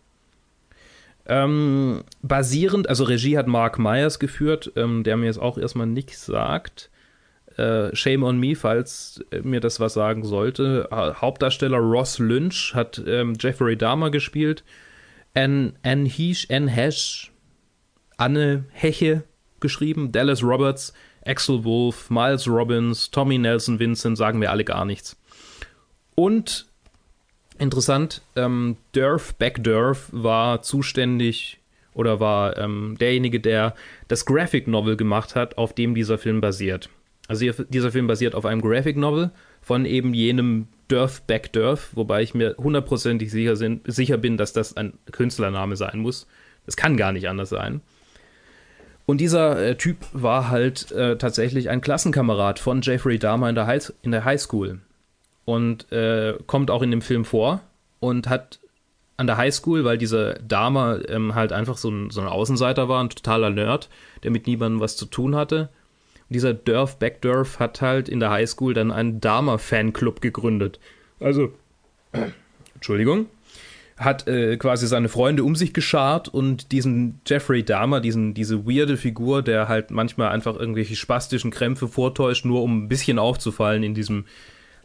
[1.28, 6.26] Ähm, basierend, also Regie hat Mark Myers geführt, ähm, der mir jetzt auch erstmal nichts
[6.26, 6.90] sagt.
[7.56, 10.88] Äh, shame on me, falls mir das was sagen sollte.
[10.92, 14.62] Hauptdarsteller Ross Lynch hat ähm, Jeffrey Dahmer gespielt.
[15.34, 16.70] Anne, Anne Hesh, Anne
[18.18, 19.24] Anne Heche
[19.60, 20.12] geschrieben.
[20.12, 20.92] Dallas Roberts,
[21.24, 25.16] Axel Wolf, Miles Robbins, Tommy Nelson Vincent, sagen wir alle gar nichts.
[26.14, 26.65] Und
[27.58, 31.58] Interessant, ähm, Durf, Beck Durf war zuständig
[31.94, 33.74] oder war ähm, derjenige, der
[34.08, 36.90] das Graphic Novel gemacht hat, auf dem dieser Film basiert.
[37.28, 39.30] Also dieser Film basiert auf einem Graphic Novel
[39.62, 44.76] von eben jenem Durf Beck Durf, wobei ich mir hundertprozentig sicher, sicher bin, dass das
[44.76, 46.26] ein Künstlername sein muss.
[46.66, 47.80] Das kann gar nicht anders sein.
[49.06, 53.66] Und dieser äh, Typ war halt äh, tatsächlich ein Klassenkamerad von Jeffrey Dahmer in der,
[53.66, 54.80] High, in der Highschool
[55.46, 57.62] und äh, kommt auch in dem Film vor
[58.00, 58.58] und hat
[59.16, 63.02] an der Highschool, weil dieser Dame ähm, halt einfach so ein, so ein Außenseiter war,
[63.02, 63.88] ein totaler Nerd,
[64.22, 65.70] der mit niemandem was zu tun hatte.
[66.28, 70.78] Und dieser Durf Backdurf hat halt in der Highschool dann einen Dama-Fanclub gegründet.
[71.20, 71.52] Also,
[72.74, 73.26] Entschuldigung,
[73.96, 78.98] hat äh, quasi seine Freunde um sich geschart und diesen Jeffrey Dahmer, diesen, diese weirde
[78.98, 83.94] Figur, der halt manchmal einfach irgendwelche spastischen Krämpfe vortäuscht, nur um ein bisschen aufzufallen in
[83.94, 84.24] diesem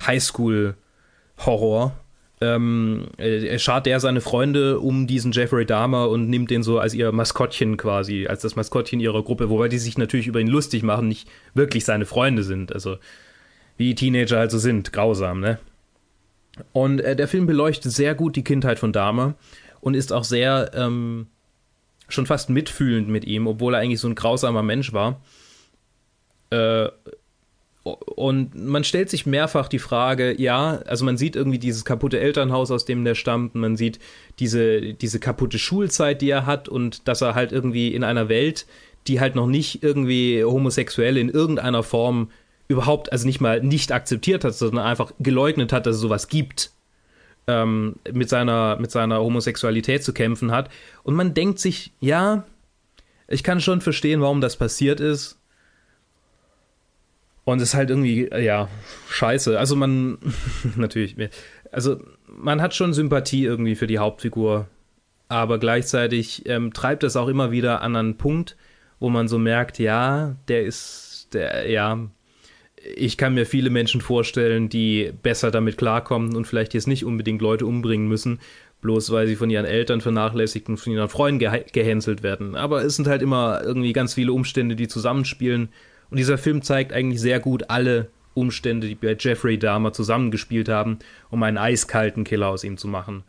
[0.08, 1.94] Highschool-Horror.
[2.44, 6.96] Ähm, er schart er seine Freunde um diesen Jeffrey Dahmer und nimmt den so als
[6.96, 10.82] ihr Maskottchen quasi, als das Maskottchen ihrer Gruppe, wobei die sich natürlich über ihn lustig
[10.82, 12.74] machen, nicht wirklich seine Freunde sind.
[12.74, 12.98] Also
[13.78, 15.60] wie Teenager halt so sind, grausam, ne?
[16.74, 19.36] Und äh, der Film beleuchtet sehr gut die Kindheit von Dahmer
[19.80, 21.28] und ist auch sehr ähm,
[22.10, 25.22] schon fast mitfühlend mit ihm, obwohl er eigentlich so ein grausamer Mensch war.
[26.50, 26.90] Äh,
[27.84, 32.70] und man stellt sich mehrfach die Frage, ja, also man sieht irgendwie dieses kaputte Elternhaus,
[32.70, 34.00] aus dem der stammt, man sieht
[34.38, 38.68] diese, diese kaputte Schulzeit, die er hat und dass er halt irgendwie in einer Welt,
[39.08, 42.30] die halt noch nicht irgendwie homosexuell in irgendeiner Form
[42.68, 46.72] überhaupt, also nicht mal nicht akzeptiert hat, sondern einfach geleugnet hat, dass es sowas gibt,
[47.48, 50.70] ähm, mit, seiner, mit seiner Homosexualität zu kämpfen hat.
[51.02, 52.46] Und man denkt sich, ja,
[53.28, 55.41] ich kann schon verstehen, warum das passiert ist
[57.44, 58.70] und es ist halt irgendwie, ja,
[59.10, 59.58] scheiße.
[59.58, 60.18] Also man,
[60.76, 61.16] natürlich,
[61.72, 64.68] also man hat schon Sympathie irgendwie für die Hauptfigur,
[65.28, 68.58] aber gleichzeitig ähm, treibt es auch immer wieder an einen Punkt,
[69.00, 72.00] wo man so merkt, ja, der ist, der, ja,
[72.96, 77.42] ich kann mir viele Menschen vorstellen, die besser damit klarkommen und vielleicht jetzt nicht unbedingt
[77.42, 78.40] Leute umbringen müssen,
[78.82, 82.56] bloß weil sie von ihren Eltern vernachlässigt und von ihren Freunden geh gehänselt werden.
[82.56, 85.70] Aber es sind halt immer irgendwie ganz viele Umstände, die zusammenspielen
[86.12, 91.00] und dieser Film zeigt eigentlich sehr gut alle Umstände, die bei Jeffrey Dahmer zusammengespielt haben,
[91.30, 93.24] um einen eiskalten Killer aus ihm zu machen.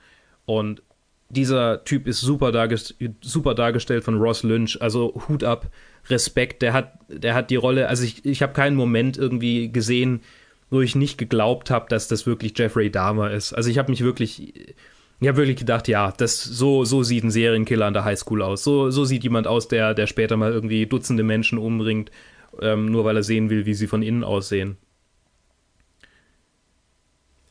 [0.45, 0.83] Und
[1.29, 4.83] dieser Typ ist super, dargest super dargestellt von Ross Lynch.
[4.83, 5.69] Also Hut ab,
[6.11, 6.61] Respekt.
[6.61, 7.89] Der hat, der hat die Rolle.
[7.89, 10.21] Also ich, ich habe keinen Moment irgendwie gesehen,
[10.69, 13.53] wo ich nicht geglaubt habe, dass das wirklich Jeffrey Dahmer ist.
[13.53, 14.55] Also ich habe mich wirklich,
[15.21, 18.65] ich habe wirklich gedacht, ja, das so so sieht ein Serienkiller an der Highschool aus.
[18.65, 22.11] So so sieht jemand aus, der der später mal irgendwie Dutzende Menschen umbringt
[22.61, 24.77] ähm, nur weil er sehen will, wie sie von innen aussehen.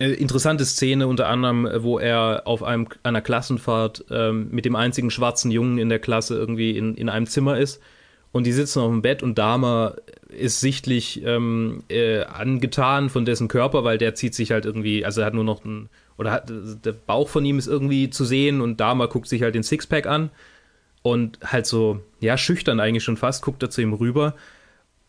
[0.02, 4.76] Äh, interessante Szene unter anderem, äh, wo er auf einem, einer Klassenfahrt ähm, mit dem
[4.76, 7.80] einzigen schwarzen Jungen in der Klasse irgendwie in, in einem Zimmer ist.
[8.32, 9.98] Und die sitzen auf dem Bett und Dahmer
[10.30, 15.22] ist sichtlich ähm, äh, angetan von dessen Körper, weil der zieht sich halt irgendwie, also
[15.22, 18.62] er hat nur noch ein, oder hat, der Bauch von ihm ist irgendwie zu sehen
[18.62, 20.32] und Dahmer guckt sich halt den Sixpack an.
[21.04, 24.36] Und halt so, ja, schüchtern eigentlich schon fast, guckt er zu ihm rüber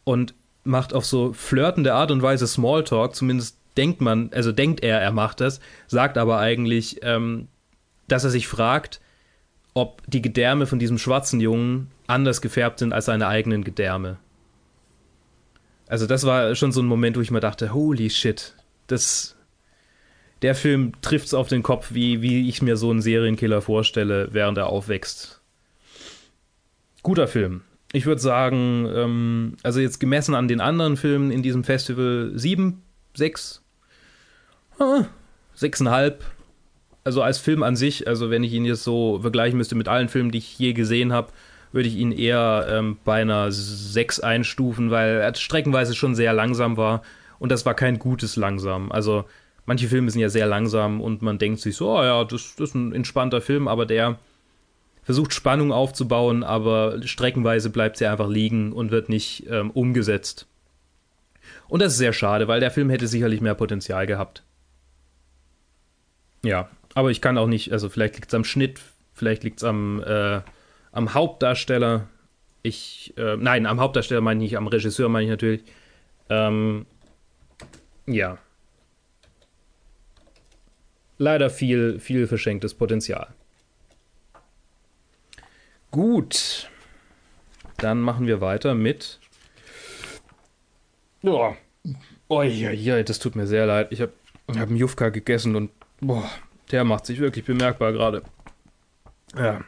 [0.05, 0.35] und
[0.65, 5.13] macht auf so flirtende Art und Weise Smalltalk, zumindest denkt man, also denkt er, er
[5.13, 7.49] macht das, sagt aber eigentlich, ähm,
[8.09, 9.01] dass er sich fragt,
[9.75, 14.19] ob die Gedärme von diesem schwarzen Jungen anders gefärbt sind als seine eigenen Gedärme.
[15.89, 18.55] Also das war schon so ein Moment, wo ich mir dachte, holy shit,
[18.87, 19.37] das,
[20.43, 24.29] der Film trifft es auf den Kopf, wie, wie ich mir so einen Serienkiller vorstelle,
[24.33, 25.41] während er aufwächst.
[27.03, 27.63] Guter Film
[27.93, 32.83] ich würde sagen, ähm, also jetzt gemessen an den anderen Filmen in diesem Festival sieben,
[33.15, 33.63] sechs,
[34.79, 35.05] ah,
[35.55, 36.25] sechseinhalb.
[37.05, 40.09] also als Film an sich, also wenn ich ihn jetzt so vergleichen müsste mit allen
[40.09, 41.29] Filmen, die ich je gesehen habe,
[41.73, 46.77] würde ich ihn eher ähm, bei einer 6 einstufen, weil er streckenweise schon sehr langsam
[46.77, 47.03] war
[47.39, 48.93] und das war kein gutes langsam.
[48.93, 49.25] Also
[49.67, 52.71] manche Filme sind ja sehr langsam und man denkt sich so, oh ja, das, das
[52.71, 54.19] ist ein entspannter Film, aber der
[55.03, 60.47] versucht Spannung aufzubauen, aber streckenweise bleibt sie einfach liegen und wird nicht ähm, umgesetzt.
[61.69, 64.45] Und das ist sehr schade, weil der Film hätte sicherlich mehr Potenzial gehabt.
[66.45, 68.81] Ja, aber ich kann auch nicht, also vielleicht liegt es am Schnitt,
[69.15, 70.41] vielleicht liegt es am, äh,
[70.93, 72.09] am Hauptdarsteller.
[72.63, 75.63] Ich, äh, nein, am Hauptdarsteller meine ich nicht, am Regisseur meine ich natürlich.
[76.29, 76.87] Ähm,
[78.07, 78.39] ja.
[81.19, 83.29] Leider viel, viel verschenktes Potenzial.
[85.93, 86.69] Gut.
[87.77, 89.21] Dann machen wir weiter mit.
[91.23, 91.57] Ja.
[92.29, 93.89] Oh, ja, ja, das tut mir sehr leid.
[93.91, 94.13] Ich habe
[94.49, 96.29] hab einen Jufka gegessen und boah,
[96.71, 98.23] der macht sich wirklich bemerkbar gerade.
[99.37, 99.65] Ja.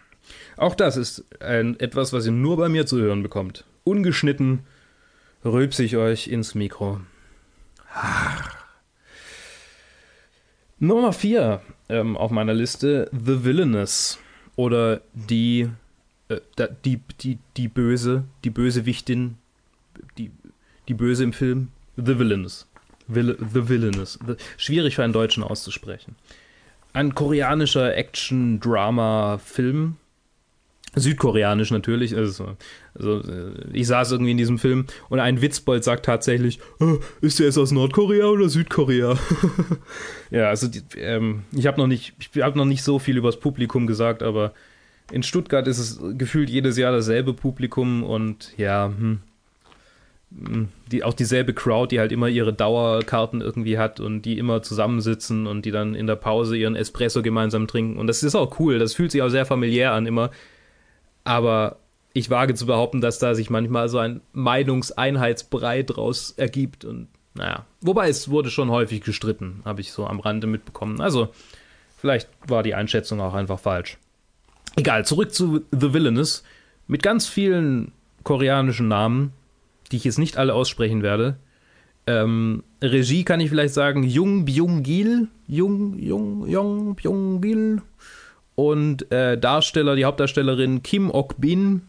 [0.56, 3.64] Auch das ist ein, etwas, was ihr nur bei mir zu hören bekommt.
[3.84, 4.66] Ungeschnitten
[5.44, 7.00] rülpse ich euch ins Mikro.
[10.78, 11.60] Nummer 4
[11.90, 14.18] ähm, auf meiner Liste: The Villainous.
[14.56, 15.68] Oder die,
[16.84, 19.36] die, die, die Böse, die Bösewichtin,
[20.18, 20.30] die,
[20.88, 21.68] die Böse im Film.
[21.96, 22.66] The Villainous.
[23.06, 24.18] Vill The Villainous.
[24.26, 26.16] The, schwierig für einen Deutschen auszusprechen.
[26.92, 29.96] Ein koreanischer Action-Drama-Film
[30.96, 32.16] Südkoreanisch natürlich.
[32.16, 32.56] Also,
[32.94, 33.22] also,
[33.72, 37.58] ich saß irgendwie in diesem Film und ein Witzbold sagt tatsächlich, oh, ist der jetzt
[37.58, 39.18] aus Nordkorea oder Südkorea?
[40.30, 42.14] ja, also die, ähm, ich habe noch nicht,
[42.54, 44.52] noch nicht so viel übers Publikum gesagt, aber
[45.10, 49.20] in Stuttgart ist es gefühlt jedes Jahr dasselbe Publikum und ja, hm,
[50.30, 54.62] hm, die, auch dieselbe Crowd, die halt immer ihre Dauerkarten irgendwie hat und die immer
[54.62, 57.98] zusammensitzen und die dann in der Pause ihren Espresso gemeinsam trinken.
[57.98, 60.30] Und das ist auch cool, das fühlt sich auch sehr familiär an immer
[61.24, 61.78] aber
[62.12, 67.66] ich wage zu behaupten, dass da sich manchmal so ein Meinungseinheitsbrei draus ergibt und naja.
[67.80, 71.00] Wobei es wurde schon häufig gestritten, habe ich so am Rande mitbekommen.
[71.00, 71.30] Also,
[71.96, 73.98] vielleicht war die Einschätzung auch einfach falsch.
[74.76, 76.42] Egal, zurück zu The Villainous.
[76.86, 77.92] Mit ganz vielen
[78.24, 79.32] koreanischen Namen,
[79.90, 81.36] die ich jetzt nicht alle aussprechen werde.
[82.06, 85.28] Ähm, Regie kann ich vielleicht sagen Jung Byung-gil.
[85.46, 87.82] Jung, Jung, Jung Byung-gil.
[88.56, 91.82] Und äh, Darsteller, die Hauptdarstellerin Kim Ok-bin.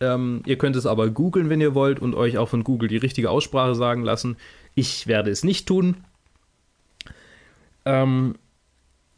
[0.00, 2.98] Ähm, ihr könnt es aber googeln, wenn ihr wollt, und euch auch von Google die
[2.98, 4.36] richtige Aussprache sagen lassen.
[4.74, 5.96] Ich werde es nicht tun.
[7.86, 8.34] Ähm,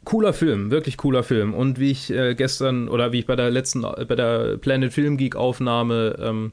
[0.05, 1.53] cooler Film, wirklich cooler Film.
[1.53, 5.17] Und wie ich äh, gestern oder wie ich bei der letzten, bei der Planet Film
[5.17, 6.51] Geek Aufnahme ähm,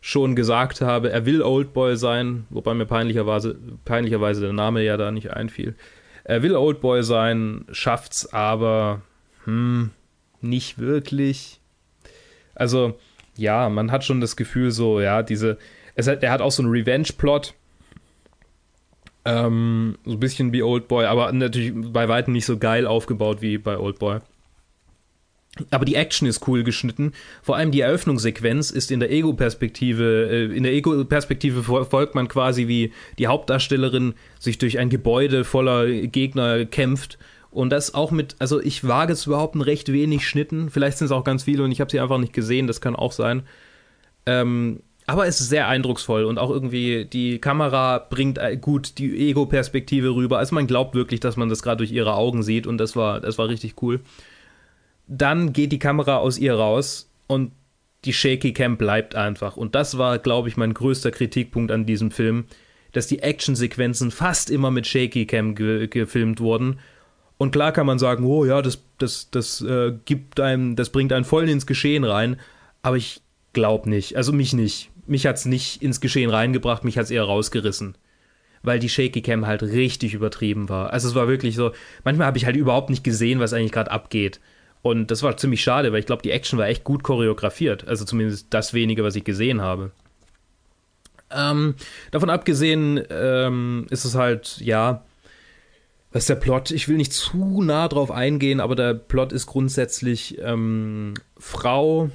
[0.00, 5.10] schon gesagt habe, er will Oldboy sein, wobei mir peinlicherweise, peinlicherweise der Name ja da
[5.10, 5.74] nicht einfiel.
[6.24, 9.02] Er will Oldboy sein, schafft's aber
[9.44, 9.90] hm,
[10.40, 11.60] nicht wirklich.
[12.54, 12.98] Also,
[13.36, 15.58] ja, man hat schon das Gefühl, so, ja, diese.
[15.94, 17.54] Es hat, er hat auch so einen Revenge-Plot.
[19.28, 23.58] Ähm, so ein bisschen wie Oldboy, aber natürlich bei weitem nicht so geil aufgebaut wie
[23.58, 24.20] bei Oldboy.
[25.70, 27.12] Aber die Action ist cool geschnitten.
[27.42, 30.28] Vor allem die Eröffnungssequenz ist in der Ego-Perspektive.
[30.30, 35.86] Äh, in der Ego-Perspektive folgt man quasi, wie die Hauptdarstellerin sich durch ein Gebäude voller
[35.86, 37.18] Gegner kämpft
[37.50, 40.70] und das auch mit, also ich wage es überhaupt ein recht wenig Schnitten.
[40.70, 42.96] Vielleicht sind es auch ganz viele und ich habe sie einfach nicht gesehen, das kann
[42.96, 43.42] auch sein.
[44.24, 50.14] Ähm, aber es ist sehr eindrucksvoll und auch irgendwie die Kamera bringt gut die Ego-Perspektive
[50.14, 50.38] rüber.
[50.38, 53.20] Also man glaubt wirklich, dass man das gerade durch ihre Augen sieht und das war,
[53.20, 54.00] das war richtig cool.
[55.06, 57.52] Dann geht die Kamera aus ihr raus und
[58.04, 59.56] die Shaky Cam bleibt einfach.
[59.56, 62.44] Und das war, glaube ich, mein größter Kritikpunkt an diesem Film,
[62.92, 66.78] dass die Actionsequenzen fast immer mit Shaky Cam ge gefilmt wurden
[67.38, 71.12] und klar kann man sagen, oh ja, das, das, das äh, gibt einem, das bringt
[71.12, 72.38] einen voll ins Geschehen rein.
[72.82, 74.16] Aber ich glaube nicht.
[74.16, 74.90] Also mich nicht.
[75.08, 77.96] Mich hat es nicht ins Geschehen reingebracht, mich hat es eher rausgerissen.
[78.62, 80.92] Weil die Shaky Cam halt richtig übertrieben war.
[80.92, 81.72] Also es war wirklich so,
[82.04, 84.40] manchmal habe ich halt überhaupt nicht gesehen, was eigentlich gerade abgeht.
[84.82, 87.86] Und das war ziemlich schade, weil ich glaube, die Action war echt gut choreografiert.
[87.86, 89.90] Also zumindest das wenige, was ich gesehen habe.
[91.30, 91.74] Ähm,
[92.10, 95.04] davon abgesehen ähm, ist es halt, ja,
[96.12, 96.70] was ist der Plot?
[96.70, 102.10] Ich will nicht zu nah drauf eingehen, aber der Plot ist grundsätzlich ähm, Frau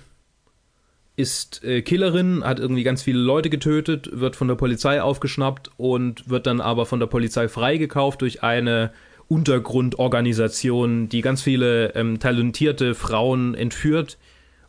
[1.16, 6.30] ist äh, Killerin, hat irgendwie ganz viele Leute getötet, wird von der Polizei aufgeschnappt und
[6.30, 8.92] wird dann aber von der Polizei freigekauft durch eine
[9.28, 14.18] Untergrundorganisation, die ganz viele ähm, talentierte Frauen entführt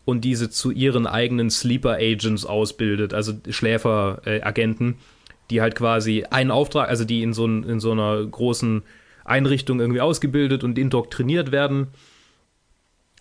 [0.04, 4.96] und diese zu ihren eigenen Sleeper Agents ausbildet, also Schläferagenten, äh,
[5.50, 8.82] die halt quasi einen Auftrag, also die in so, in so einer großen
[9.24, 11.88] Einrichtung irgendwie ausgebildet und indoktriniert werden.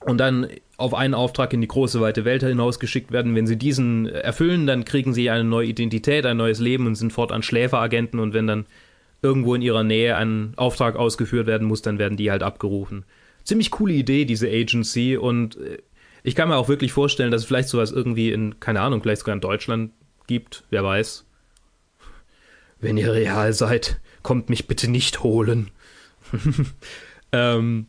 [0.01, 0.47] Und dann
[0.83, 3.35] auf einen Auftrag in die große weite Welt hinausgeschickt werden.
[3.35, 7.13] Wenn sie diesen erfüllen, dann kriegen sie eine neue Identität, ein neues Leben und sind
[7.13, 8.65] fortan Schläferagenten und wenn dann
[9.21, 13.05] irgendwo in ihrer Nähe ein Auftrag ausgeführt werden muss, dann werden die halt abgerufen.
[13.45, 15.77] Ziemlich coole Idee, diese Agency und äh,
[16.21, 19.19] ich kann mir auch wirklich vorstellen, dass es vielleicht sowas irgendwie in, keine Ahnung, vielleicht
[19.19, 19.91] sogar in Deutschland
[20.27, 21.25] gibt, wer weiß.
[22.81, 25.71] Wenn ihr real seid, kommt mich bitte nicht holen.
[27.31, 27.87] ähm,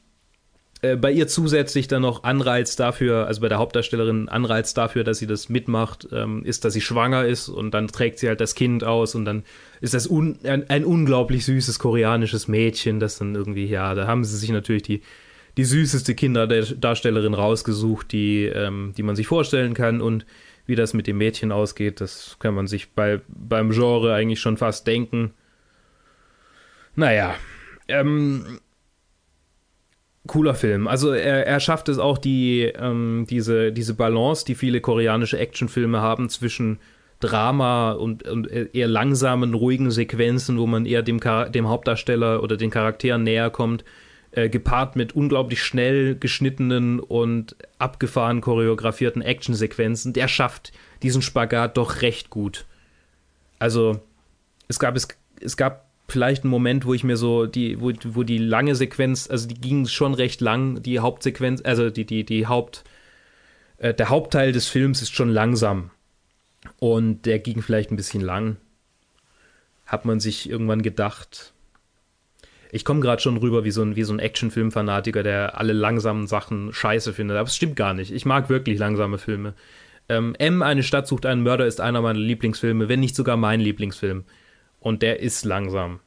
[0.85, 5.19] äh, bei ihr zusätzlich dann noch Anreiz dafür, also bei der Hauptdarstellerin Anreiz dafür, dass
[5.19, 8.55] sie das mitmacht, ähm, ist, dass sie schwanger ist und dann trägt sie halt das
[8.55, 9.45] Kind aus und dann
[9.81, 14.25] ist das un ein, ein, unglaublich süßes koreanisches Mädchen, das dann irgendwie, ja, da haben
[14.25, 15.03] sie sich natürlich die,
[15.57, 20.27] die süßeste Kinderdarstellerin rausgesucht, die, ähm, die man sich vorstellen kann und
[20.67, 24.57] wie das mit dem Mädchen ausgeht, das kann man sich bei, beim Genre eigentlich schon
[24.57, 25.33] fast denken.
[26.95, 27.37] Naja,
[27.89, 28.61] ähm,
[30.27, 30.89] cooler Film.
[30.89, 36.01] Also er, er schafft es auch, die, ähm, diese, diese Balance, die viele koreanische Actionfilme
[36.01, 36.79] haben, zwischen
[37.21, 42.71] Drama und, und eher langsamen, ruhigen Sequenzen, wo man eher dem, dem Hauptdarsteller oder den
[42.71, 43.85] Charakteren näher kommt,
[44.33, 50.13] äh, gepaart mit unglaublich schnell geschnittenen und abgefahren choreografierten Actionsequenzen.
[50.13, 50.73] Der schafft
[51.03, 52.67] diesen Spagat doch recht gut.
[53.59, 54.01] Also
[54.69, 55.09] es gab es,
[55.41, 59.29] es gab vielleicht ein Moment, wo ich mir so die, wo, wo die lange Sequenz,
[59.29, 62.85] also die ging schon recht lang, die Hauptsequenz, also die, die, die Haupt,
[63.79, 65.91] äh, der Hauptteil des Films ist schon langsam.
[66.79, 68.57] Und der ging vielleicht ein bisschen lang.
[69.85, 71.53] Hat man sich irgendwann gedacht.
[72.71, 76.73] Ich komme gerade schon rüber wie so ein, so ein Actionfilm-Fanatiker, der alle langsamen Sachen
[76.73, 77.37] scheiße findet.
[77.37, 78.13] Aber es stimmt gar nicht.
[78.13, 79.55] Ich mag wirklich langsame Filme.
[80.09, 83.61] Ähm, M, eine Stadt sucht einen Mörder, ist einer meiner Lieblingsfilme, wenn nicht sogar mein
[83.61, 84.25] Lieblingsfilm
[84.85, 86.01] und der ist langsam.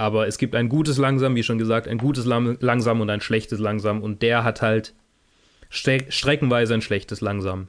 [0.00, 3.58] Aber es gibt ein gutes Langsam, wie schon gesagt, ein gutes Langsam und ein schlechtes
[3.58, 4.94] Langsam und der hat halt
[5.68, 7.68] streckenweise ein schlechtes Langsam.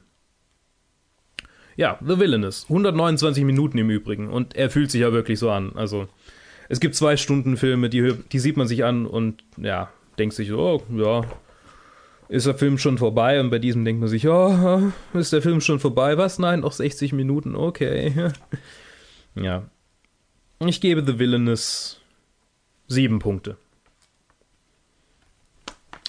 [1.76, 2.64] Ja, The Villainous.
[2.70, 5.72] 129 Minuten im Übrigen und er fühlt sich ja wirklich so an.
[5.74, 6.08] Also,
[6.70, 10.54] es gibt zwei Stunden Filme, die, die sieht man sich an und ja, denkt sich
[10.54, 11.26] oh, ja,
[12.30, 15.60] ist der Film schon vorbei und bei diesem denkt man sich, oh, ist der Film
[15.60, 16.16] schon vorbei?
[16.16, 16.38] Was?
[16.38, 18.30] Nein, noch 60 Minuten, okay.
[19.34, 19.64] ja,
[20.60, 22.01] ich gebe The Villainous
[22.92, 23.56] sieben Punkte.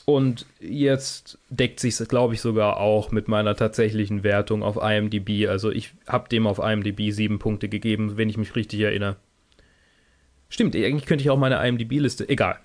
[0.05, 5.47] Und jetzt deckt sich es, glaube ich, sogar auch mit meiner tatsächlichen Wertung auf IMDb.
[5.47, 9.15] Also ich habe dem auf IMDb sieben Punkte gegeben, wenn ich mich richtig erinnere.
[10.49, 12.27] Stimmt, eigentlich könnte ich auch meine IMDb-Liste.
[12.27, 12.59] Egal.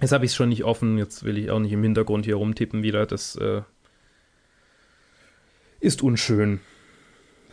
[0.00, 0.98] Jetzt habe ich es schon nicht offen.
[0.98, 3.06] Jetzt will ich auch nicht im Hintergrund hier rumtippen wieder.
[3.06, 3.62] Das äh,
[5.80, 6.60] ist unschön.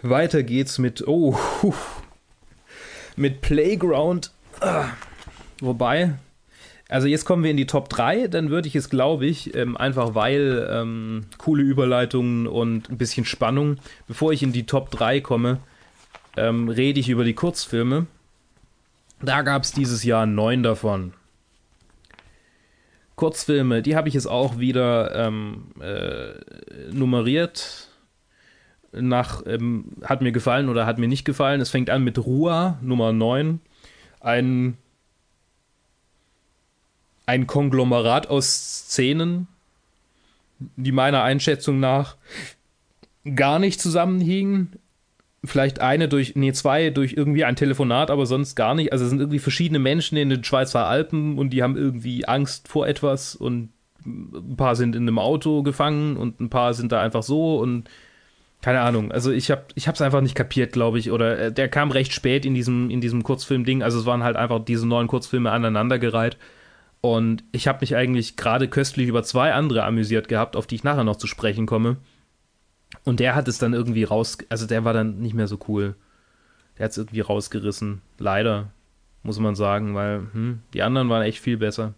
[0.02, 1.08] Weiter geht's mit.
[1.08, 1.74] Oh, puh,
[3.16, 4.34] mit Playground.
[4.60, 4.90] Ah,
[5.60, 6.16] wobei,
[6.90, 9.78] also jetzt kommen wir in die Top 3, dann würde ich es, glaube ich, ähm,
[9.78, 13.78] einfach weil ähm, coole Überleitungen und ein bisschen Spannung.
[14.08, 15.60] Bevor ich in die Top 3 komme,
[16.38, 18.08] ähm, rede ich über die Kurzfilme.
[19.22, 21.14] Da gab es dieses Jahr neun davon.
[23.16, 26.34] Kurzfilme, die habe ich jetzt auch wieder ähm, äh,
[26.92, 27.90] nummeriert
[28.92, 31.62] nach, ähm, hat mir gefallen oder hat mir nicht gefallen.
[31.62, 33.60] Es fängt an mit Rua, Nummer 9.
[34.20, 34.78] Ein,
[37.26, 39.48] ein Konglomerat aus Szenen,
[40.60, 42.18] die meiner Einschätzung nach
[43.36, 44.74] gar nicht zusammenhingen.
[45.46, 48.94] Vielleicht eine durch, nee, zwei durch irgendwie ein Telefonat, aber sonst gar nicht.
[48.94, 52.70] Also es sind irgendwie verschiedene Menschen in den Schweizer Alpen und die haben irgendwie Angst
[52.70, 53.70] vor etwas und
[54.06, 57.90] ein paar sind in einem Auto gefangen und ein paar sind da einfach so und
[58.62, 59.12] keine Ahnung.
[59.12, 61.12] Also ich habe ich einfach nicht kapiert, glaube ich.
[61.12, 63.84] Oder äh, der kam recht spät in diesem, in diesem Kurzfilm-Ding.
[63.84, 66.38] Also es waren halt einfach diese neuen Kurzfilme aneinandergereiht.
[67.06, 70.86] Und ich habe mich eigentlich gerade köstlich über zwei andere amüsiert gehabt, auf die ich
[70.86, 71.98] nachher noch zu sprechen komme.
[73.04, 75.96] Und der hat es dann irgendwie raus, also der war dann nicht mehr so cool.
[76.78, 78.02] Der hat es irgendwie rausgerissen.
[78.20, 78.72] Leider,
[79.22, 81.94] muss man sagen, weil hm, die anderen waren echt viel besser.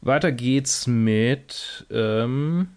[0.00, 2.68] Weiter geht's mit ähm,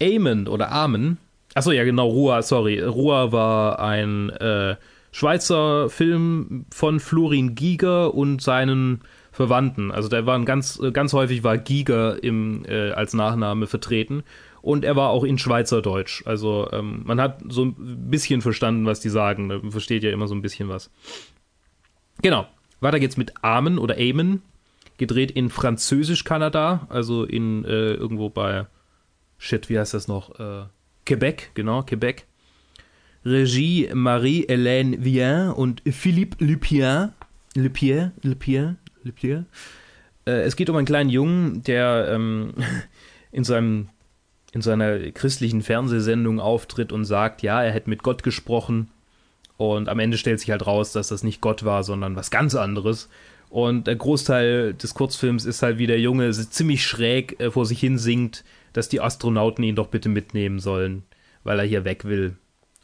[0.00, 1.18] Amen oder Amen
[1.54, 2.80] Achso, ja, genau, Rua, sorry.
[2.80, 4.74] Rua war ein äh,
[5.12, 9.02] Schweizer Film von Florin Giger und seinen
[9.34, 9.90] Verwandten.
[9.90, 14.22] Also der war ganz, ganz häufig war Giger im, äh, als Nachname vertreten.
[14.62, 16.22] Und er war auch in Schweizerdeutsch.
[16.24, 19.48] Also ähm, man hat so ein bisschen verstanden, was die sagen.
[19.48, 20.90] Man versteht ja immer so ein bisschen was.
[22.22, 22.46] Genau.
[22.80, 24.42] Weiter geht's mit Amen oder Amen.
[24.98, 28.66] Gedreht in Französisch-Kanada, also in äh, irgendwo bei
[29.36, 30.38] Shit, wie heißt das noch?
[30.38, 30.66] Äh,
[31.04, 32.24] Quebec, genau, Quebec.
[33.24, 37.12] Regie Marie-Hélène Vien und Philippe Lupien.
[37.56, 39.44] Lupien, Lupien, Le Pierre.
[40.26, 42.54] Äh, es geht um einen kleinen Jungen, der ähm,
[43.32, 43.88] in seinem
[44.52, 48.88] in seiner christlichen Fernsehsendung auftritt und sagt, ja, er hätte mit Gott gesprochen.
[49.56, 52.54] Und am Ende stellt sich halt raus, dass das nicht Gott war, sondern was ganz
[52.54, 53.08] anderes.
[53.50, 57.80] Und der Großteil des Kurzfilms ist halt, wie der Junge ziemlich schräg äh, vor sich
[57.80, 61.02] hin singt, dass die Astronauten ihn doch bitte mitnehmen sollen,
[61.42, 62.36] weil er hier weg will.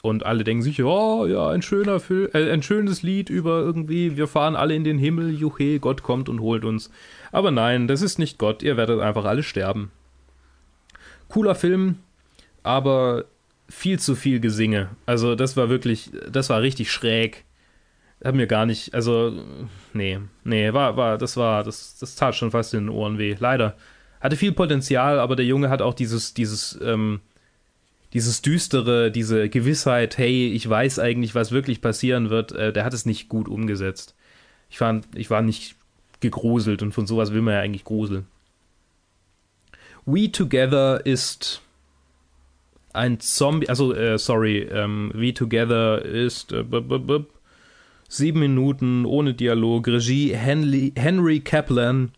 [0.03, 4.17] Und alle denken sich, oh ja, ein schöner Film, äh, ein schönes Lied über irgendwie,
[4.17, 6.91] wir fahren alle in den Himmel, juche, Gott kommt und holt uns.
[7.33, 9.91] Aber nein, das ist nicht Gott, ihr werdet einfach alle sterben.
[11.29, 11.97] Cooler Film,
[12.63, 13.25] aber
[13.69, 14.89] viel zu viel Gesinge.
[15.07, 17.45] Also das war wirklich, das war richtig schräg.
[18.25, 19.33] Hat mir gar nicht, also
[19.93, 23.37] nee, nee, war, war, das war, das, das tat schon fast in den Ohren weh.
[23.39, 23.77] Leider.
[24.21, 27.21] Hatte viel Potenzial, aber der Junge hat auch dieses, dieses, ähm,
[28.13, 32.95] dieses düstere, diese Gewissheit, hey, ich weiß eigentlich, was wirklich passieren wird, äh, der hat
[32.95, 34.15] es nicht gut umgesetzt.
[34.69, 35.77] Ich fand, ich war nicht
[36.21, 38.27] gegruselt und von sowas will man ja eigentlich gruseln.
[40.07, 41.63] We Together ist
[42.93, 47.25] ein Zombie, also äh, sorry, ähm, We Together ist äh, b -b -b
[48.09, 52.11] sieben Minuten ohne Dialog, Regie Henry, Henry Kaplan,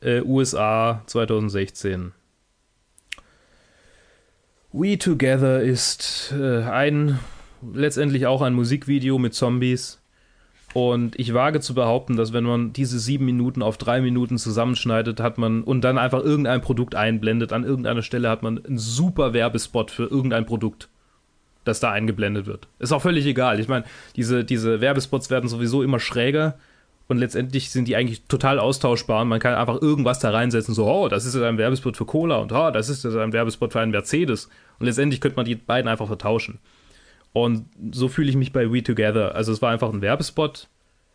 [0.00, 2.12] äh, USA 2016.
[4.76, 7.20] We Together ist äh, ein
[7.72, 10.02] letztendlich auch ein Musikvideo mit Zombies.
[10.72, 15.20] Und ich wage zu behaupten, dass wenn man diese sieben Minuten auf drei Minuten zusammenschneidet,
[15.20, 19.32] hat man und dann einfach irgendein Produkt einblendet, an irgendeiner Stelle hat man einen super
[19.32, 20.88] Werbespot für irgendein Produkt,
[21.62, 22.66] das da eingeblendet wird.
[22.80, 23.60] Ist auch völlig egal.
[23.60, 23.84] Ich meine,
[24.16, 26.58] diese, diese Werbespots werden sowieso immer schräger
[27.06, 29.22] und letztendlich sind die eigentlich total austauschbar.
[29.22, 32.06] Und man kann einfach irgendwas da reinsetzen, so, oh, das ist jetzt ein Werbespot für
[32.06, 34.48] Cola und oh, das ist jetzt ein Werbespot für einen Mercedes.
[34.78, 36.58] Und letztendlich könnte man die beiden einfach vertauschen.
[37.32, 39.34] Und so fühle ich mich bei We Together.
[39.34, 40.68] Also es war einfach ein Werbespot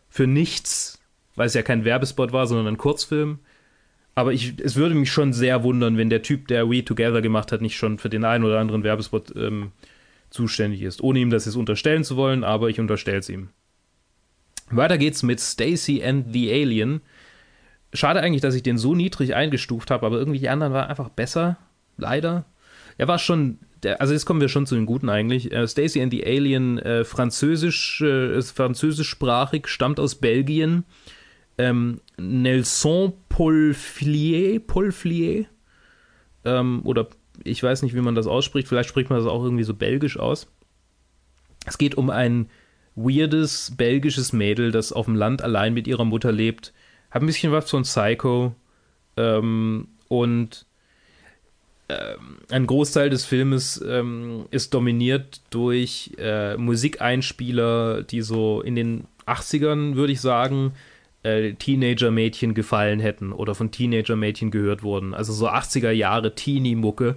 [0.08, 1.00] für nichts,
[1.34, 3.40] weil es ja kein Werbespot war, sondern ein Kurzfilm.
[4.14, 7.52] Aber ich, es würde mich schon sehr wundern, wenn der Typ, der We Together gemacht
[7.52, 9.72] hat, nicht schon für den einen oder anderen Werbespot ähm,
[10.28, 11.02] zuständig ist.
[11.02, 13.48] Ohne ihm das jetzt unterstellen zu wollen, aber ich unterstelle es ihm.
[14.76, 17.00] Weiter geht's mit Stacy and the Alien.
[17.92, 21.08] Schade eigentlich, dass ich den so niedrig eingestuft habe, aber irgendwie die anderen waren einfach
[21.08, 21.56] besser.
[21.96, 22.44] Leider.
[22.98, 23.58] Er war schon,
[23.98, 25.52] also jetzt kommen wir schon zu den Guten eigentlich.
[25.52, 30.84] Äh, Stacy and the Alien, äh, französisch, äh, französischsprachig, stammt aus Belgien.
[31.58, 35.46] Ähm, Nelson Polflier, Polflier,
[36.44, 37.08] ähm, oder
[37.44, 40.18] ich weiß nicht, wie man das ausspricht, vielleicht spricht man das auch irgendwie so belgisch
[40.18, 40.46] aus.
[41.66, 42.48] Es geht um ein
[42.96, 46.72] weirdes belgisches Mädel, das auf dem Land allein mit ihrer Mutter lebt.
[47.10, 48.54] Hat ein bisschen was von Psycho.
[49.16, 50.66] Ähm, und
[51.88, 59.04] ähm, ein Großteil des Filmes ähm, ist dominiert durch äh, Musikeinspieler, die so in den
[59.26, 60.72] 80ern, würde ich sagen,
[61.22, 65.14] äh, Teenager-Mädchen gefallen hätten oder von Teenager-Mädchen gehört wurden.
[65.14, 67.16] Also so 80er Jahre Teenie-Mucke.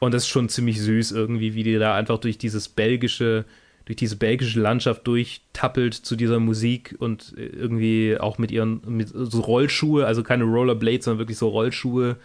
[0.00, 3.44] Und das ist schon ziemlich süß irgendwie, wie die da einfach durch dieses belgische
[3.84, 9.40] durch diese belgische Landschaft durchtappelt zu dieser Musik und irgendwie auch mit ihren mit so
[9.40, 12.16] Rollschuhe, also keine Rollerblades, sondern wirklich so Rollschuhe,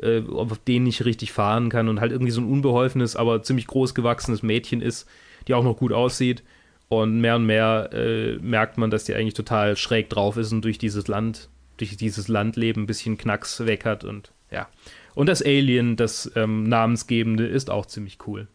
[0.00, 3.66] äh, auf denen ich richtig fahren kann und halt irgendwie so ein unbeholfenes, aber ziemlich
[3.66, 5.08] groß gewachsenes Mädchen ist,
[5.48, 6.42] die auch noch gut aussieht.
[6.88, 10.64] Und mehr und mehr äh, merkt man, dass die eigentlich total schräg drauf ist und
[10.64, 14.68] durch dieses Land, durch dieses Landleben ein bisschen Knacks weg hat und ja.
[15.14, 18.46] Und das Alien, das ähm, namensgebende, ist auch ziemlich cool.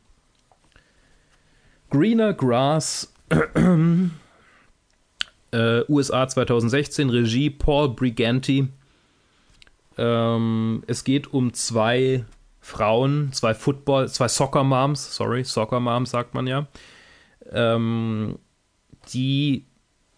[1.94, 3.14] Greener Grass,
[5.52, 8.68] äh, USA 2016, Regie Paul Briganti.
[10.00, 12.26] Ähm, es geht um zwei
[12.62, 16.66] Frauen, zwei Football, zwei Soccer Moms, sorry, Soccer Moms sagt man ja,
[17.52, 18.40] ähm,
[19.14, 19.66] die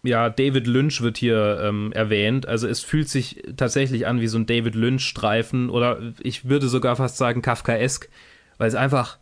[0.02, 2.46] ja, David Lynch wird hier ähm, erwähnt.
[2.46, 6.96] Also es fühlt sich tatsächlich an wie so ein David Lynch-Streifen oder ich würde sogar
[6.96, 8.08] fast sagen Kafkaesk,
[8.56, 9.18] weil es einfach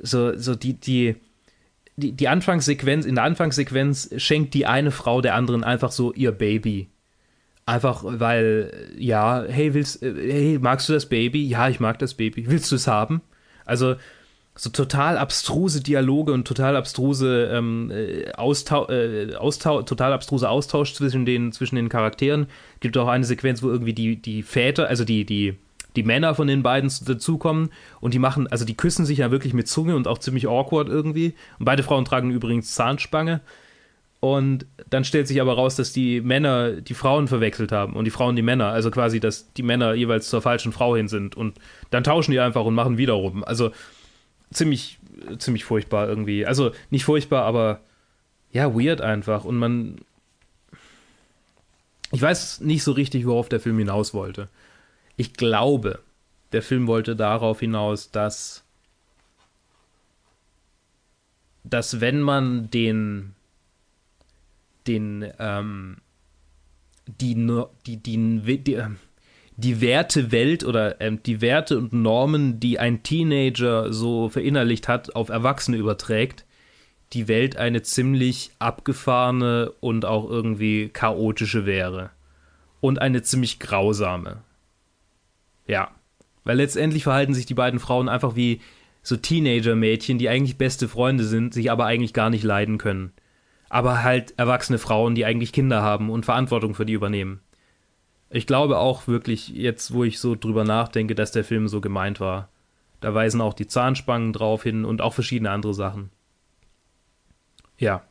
[0.00, 1.16] so, so die, die,
[2.00, 6.32] die, die Anfangssequenz, in der Anfangssequenz schenkt die eine Frau der anderen einfach so ihr
[6.32, 6.88] Baby.
[7.66, 11.46] Einfach weil, ja, hey, willst, äh, hey, magst du das Baby?
[11.46, 12.50] Ja, ich mag das Baby.
[12.50, 13.20] Willst du es haben?
[13.64, 13.94] Also,
[14.56, 20.92] so total abstruse Dialoge und total abstruse ähm, äh, Austau äh, Austau total abstruse Austausch
[20.92, 22.46] zwischen den, zwischen den Charakteren.
[22.80, 25.56] Gibt auch eine Sequenz, wo irgendwie die, die Väter, also die, die,
[25.96, 27.70] die Männer von den beiden dazukommen
[28.00, 30.88] und die machen, also die küssen sich ja wirklich mit Zunge und auch ziemlich awkward
[30.88, 31.34] irgendwie.
[31.58, 33.40] Und beide Frauen tragen übrigens Zahnspange.
[34.20, 38.10] Und dann stellt sich aber raus, dass die Männer die Frauen verwechselt haben und die
[38.10, 38.66] Frauen die Männer.
[38.66, 41.36] Also quasi, dass die Männer jeweils zur falschen Frau hin sind.
[41.36, 41.56] Und
[41.90, 43.42] dann tauschen die einfach und machen wiederum.
[43.44, 43.72] Also
[44.52, 44.98] ziemlich,
[45.38, 46.44] ziemlich furchtbar irgendwie.
[46.44, 47.80] Also nicht furchtbar, aber
[48.52, 49.44] ja, weird einfach.
[49.44, 49.96] Und man.
[52.12, 54.48] Ich weiß nicht so richtig, worauf der Film hinaus wollte.
[55.16, 56.00] Ich glaube,
[56.52, 58.64] der Film wollte darauf hinaus, dass,
[61.64, 63.34] dass wenn man den,
[64.86, 65.98] den, ähm,
[67.06, 67.34] die,
[67.86, 68.96] die, die, die, ähm,
[69.56, 75.14] die Werte Welt oder ähm, die Werte und Normen, die ein Teenager so verinnerlicht hat,
[75.14, 76.44] auf Erwachsene überträgt,
[77.12, 82.10] die Welt eine ziemlich abgefahrene und auch irgendwie chaotische wäre.
[82.80, 84.42] Und eine ziemlich grausame.
[85.66, 85.90] Ja.
[86.44, 88.60] Weil letztendlich verhalten sich die beiden Frauen einfach wie
[89.02, 93.12] so Teenager-Mädchen, die eigentlich beste Freunde sind, sich aber eigentlich gar nicht leiden können.
[93.68, 97.40] Aber halt erwachsene Frauen, die eigentlich Kinder haben und Verantwortung für die übernehmen.
[98.30, 102.20] Ich glaube auch wirklich, jetzt wo ich so drüber nachdenke, dass der Film so gemeint
[102.20, 102.48] war.
[103.00, 106.10] Da weisen auch die Zahnspangen drauf hin und auch verschiedene andere Sachen.
[107.78, 108.04] Ja.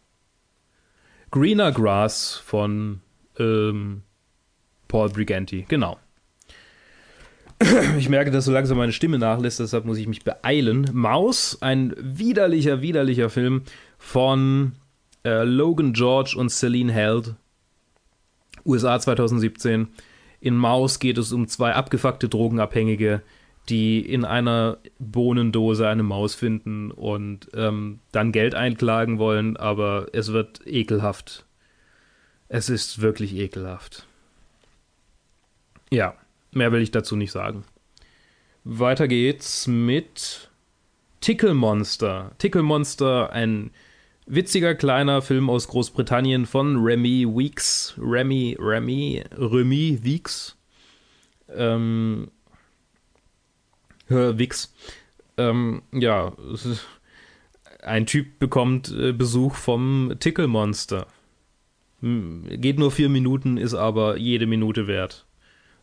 [1.31, 3.01] Greener Grass von
[3.37, 4.01] ähm,
[4.87, 5.99] Paul Briganti, genau.
[7.97, 10.89] Ich merke, dass so langsam meine Stimme nachlässt, deshalb muss ich mich beeilen.
[10.93, 13.64] Maus, ein widerlicher, widerlicher Film
[13.97, 14.74] von
[15.26, 17.36] äh, Logan George und Celine Held.
[18.66, 19.88] USA 2017.
[20.41, 23.22] In Maus geht es um zwei abgefuckte Drogenabhängige,
[23.68, 30.32] die in einer Bohnendose eine Maus finden und ähm, dann Geld einklagen wollen, aber es
[30.32, 31.45] wird ekelhaft.
[32.47, 34.07] Es ist wirklich ekelhaft.
[35.91, 36.16] Ja,
[36.51, 37.63] mehr will ich dazu nicht sagen.
[38.63, 40.49] Weiter geht's mit
[41.21, 42.31] Tickle Monster.
[42.37, 43.71] Tickle Monster, ein
[44.25, 47.95] witziger kleiner Film aus Großbritannien von Remy Weeks.
[47.97, 50.55] Remy, Remy, Remy Weeks.
[51.53, 52.29] Ähm,
[54.09, 54.73] Wix.
[55.37, 56.33] Ähm, ja,
[57.81, 61.07] ein Typ bekommt äh, Besuch vom Tickle Monster.
[62.01, 65.25] Geht nur vier Minuten, ist aber jede Minute wert.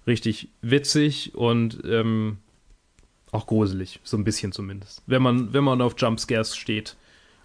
[0.06, 2.38] Richtig witzig und ähm,
[3.32, 5.02] auch gruselig, so ein bisschen zumindest.
[5.06, 6.96] Wenn man, wenn man auf Jumpscares steht.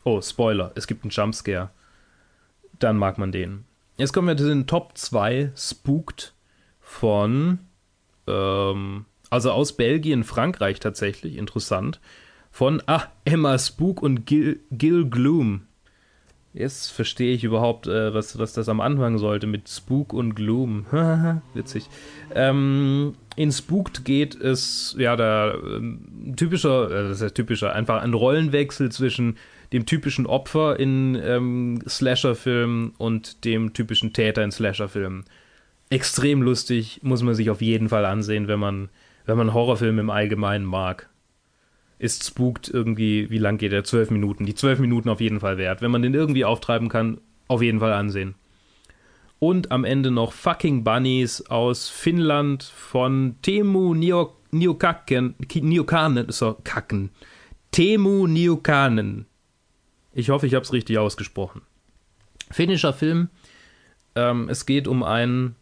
[0.04, 1.70] Oh, Spoiler, es gibt einen Jumpscare.
[2.80, 3.66] Dann mag man den.
[3.98, 6.34] Jetzt kommen wir zu den Top 2 Spooked
[6.80, 7.60] von
[8.28, 12.00] ähm, also aus Belgien, Frankreich tatsächlich, interessant.
[12.52, 15.68] Von, ah, Emma Spook und Gil, Gil Gloom.
[16.54, 20.86] Jetzt verstehe ich überhaupt, äh, was, was das am Anfang sollte mit Spook und Gloom.
[21.54, 21.86] Witzig.
[22.36, 28.14] Ähm, in Spooked geht es, ja, da ähm, typischer, äh, das heißt typischer, einfach ein
[28.14, 29.38] Rollenwechsel zwischen
[29.72, 35.24] dem typischen Opfer in ähm, Slasher-Filmen und dem typischen Täter in Slasher-Filmen.
[35.90, 38.90] Extrem lustig, muss man sich auf jeden Fall ansehen, wenn man
[39.26, 41.10] wenn man Horrorfilme im Allgemeinen mag,
[42.02, 43.84] ist Spooked irgendwie, wie lang geht der?
[43.84, 44.48] Zwölf Minuten.
[44.48, 45.82] Die zwölf Minuten auf jeden Fall wert.
[45.84, 48.34] Wenn man den irgendwie auftreiben kann, auf jeden Fall ansehen.
[49.38, 57.12] Und am Ende noch Fucking Bunnies aus Finnland von Temu Niokaken, Niokanen, so, Kacken.
[57.70, 59.28] Temu Niokanen.
[60.12, 61.62] Ich hoffe, ich habe es richtig ausgesprochen.
[62.50, 63.30] Finnischer Film.
[64.16, 65.56] Ähm, es geht um einen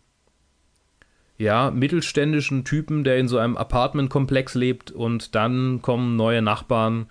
[1.39, 7.07] ja, mittelständischen Typen, der in so einem Apartmentkomplex lebt und dann kommen neue Nachbarn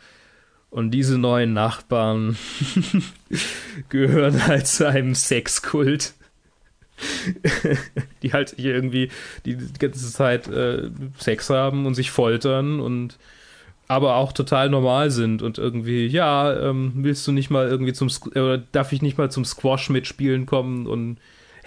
[0.70, 2.36] und diese neuen Nachbarn
[3.88, 6.14] gehören halt zu einem Sexkult.
[8.22, 9.08] die halt hier irgendwie
[9.46, 13.18] die ganze Zeit äh, Sex haben und sich foltern und
[13.86, 18.10] aber auch total normal sind und irgendwie, ja, ähm, willst du nicht mal irgendwie zum,
[18.32, 21.18] oder darf ich nicht mal zum Squash mitspielen kommen und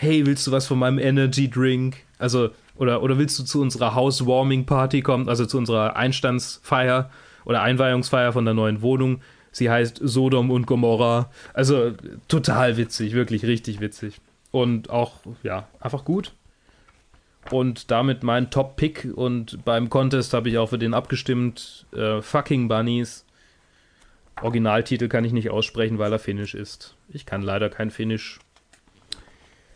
[0.02, 1.98] hey, willst du was von meinem Energy Drink?
[2.18, 7.12] Also, oder, oder willst du zu unserer Housewarming-Party kommen, also zu unserer Einstandsfeier
[7.46, 9.22] oder Einweihungsfeier von der neuen Wohnung?
[9.52, 11.30] Sie heißt Sodom und Gomorra.
[11.54, 11.92] Also
[12.28, 14.20] total witzig, wirklich richtig witzig.
[14.50, 16.34] Und auch, ja, einfach gut.
[17.52, 19.12] Und damit mein Top-Pick.
[19.14, 21.86] Und beim Contest habe ich auch für den abgestimmt.
[21.96, 23.24] Äh, Fucking Bunnies.
[24.42, 26.96] Originaltitel kann ich nicht aussprechen, weil er Finnisch ist.
[27.10, 28.40] Ich kann leider kein Finnisch.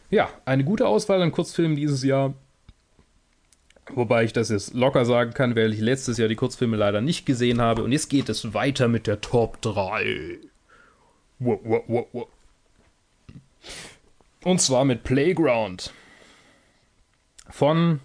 [0.09, 2.33] Ja, eine gute Auswahl an Kurzfilmen dieses Jahr.
[3.93, 7.25] Wobei ich das jetzt locker sagen kann, weil ich letztes Jahr die Kurzfilme leider nicht
[7.25, 7.83] gesehen habe.
[7.83, 10.39] Und jetzt geht es weiter mit der Top 3.
[14.43, 15.93] Und zwar mit Playground.
[17.49, 17.99] Von,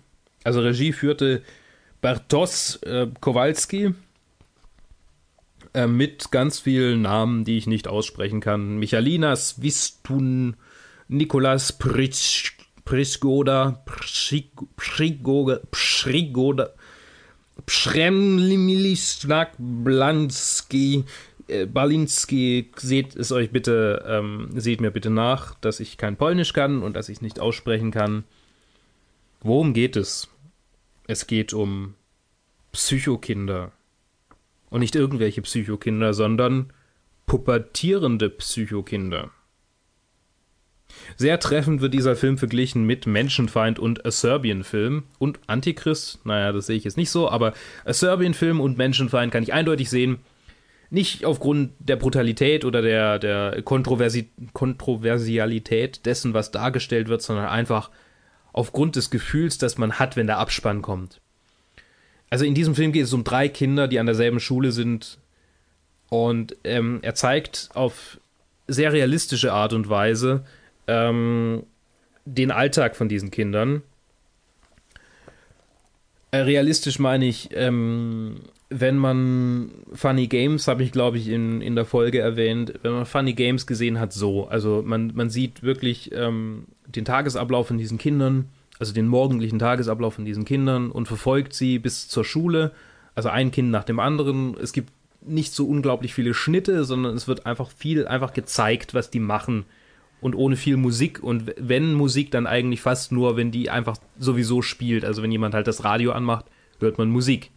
[0.45, 1.43] also Regie führte
[2.03, 3.95] Bartosz äh, Kowalski.
[5.73, 8.79] Äh, mit ganz vielen Namen, die ich nicht aussprechen kann.
[8.79, 10.57] Michalina Svistun,
[11.13, 11.73] Nikolas
[12.85, 13.83] Prigoda,
[15.67, 16.71] Prigoda,
[17.67, 21.05] Przemlisnak, Blanski,
[21.49, 26.53] äh, Balinski, seht es euch bitte, ähm, seht mir bitte nach, dass ich kein Polnisch
[26.53, 28.23] kann und dass ich nicht aussprechen kann.
[29.41, 30.29] Worum geht es?
[31.09, 31.95] Es geht um
[32.71, 33.73] Psychokinder.
[34.71, 36.73] Und nicht irgendwelche Psychokinder, sondern
[37.27, 39.33] pubertierende Psychokinder.
[41.17, 46.25] Sehr treffend wird dieser Film verglichen mit Menschenfeind und A Serbian Film und Antichrist.
[46.25, 47.53] Naja, das sehe ich jetzt nicht so, aber
[47.85, 50.19] A Serbian Film und Menschenfeind kann ich eindeutig sehen.
[50.91, 57.91] Nicht aufgrund der Brutalität oder der, der Kontroversi Kontroversialität dessen, was dargestellt wird, sondern einfach
[58.53, 61.21] aufgrund des Gefühls, das man hat, wenn der Abspann kommt.
[62.31, 65.19] Also in diesem Film geht es um drei Kinder, die an derselben Schule sind.
[66.09, 68.19] Und ähm, er zeigt auf
[68.67, 70.45] sehr realistische Art und Weise,
[70.87, 71.65] ähm,
[72.25, 73.83] den Alltag von diesen Kindern.
[76.31, 78.37] Äh, realistisch meine ich, ähm,
[78.69, 83.05] wenn man Funny Games, habe ich glaube ich in, in der Folge erwähnt, wenn man
[83.05, 84.47] Funny Games gesehen hat, so.
[84.47, 90.15] Also man, man sieht wirklich ähm, den Tagesablauf von diesen Kindern, also den morgendlichen Tagesablauf
[90.15, 92.71] von diesen Kindern und verfolgt sie bis zur Schule.
[93.17, 94.57] Also ein Kind nach dem anderen.
[94.57, 99.11] Es gibt nicht so unglaublich viele Schnitte, sondern es wird einfach viel einfach gezeigt, was
[99.11, 99.65] die machen
[100.21, 101.23] und ohne viel Musik.
[101.23, 105.05] Und wenn Musik, dann eigentlich fast nur, wenn die einfach sowieso spielt.
[105.05, 106.47] Also wenn jemand halt das Radio anmacht,
[106.79, 107.51] hört man Musik.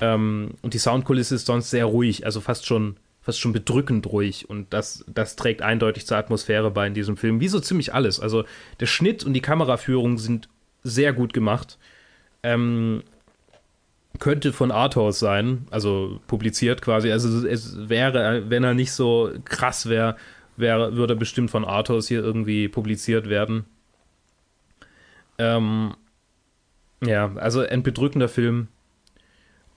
[0.00, 4.48] Ähm, und die Soundkulisse ist sonst sehr ruhig, also fast schon, fast schon bedrückend ruhig.
[4.48, 7.40] Und das, das trägt eindeutig zur Atmosphäre bei in diesem Film.
[7.40, 8.20] Wie so ziemlich alles.
[8.20, 8.44] Also
[8.80, 10.48] der Schnitt und die Kameraführung sind
[10.82, 11.78] sehr gut gemacht.
[12.42, 13.02] Ähm,
[14.18, 17.10] könnte von Arthouse sein, also publiziert quasi.
[17.10, 20.16] Also es wäre, wenn er nicht so krass wäre,
[20.56, 23.64] wäre, würde bestimmt von Arthos hier irgendwie publiziert werden.
[25.38, 25.94] Ähm,
[27.04, 28.68] ja, also ein bedrückender Film.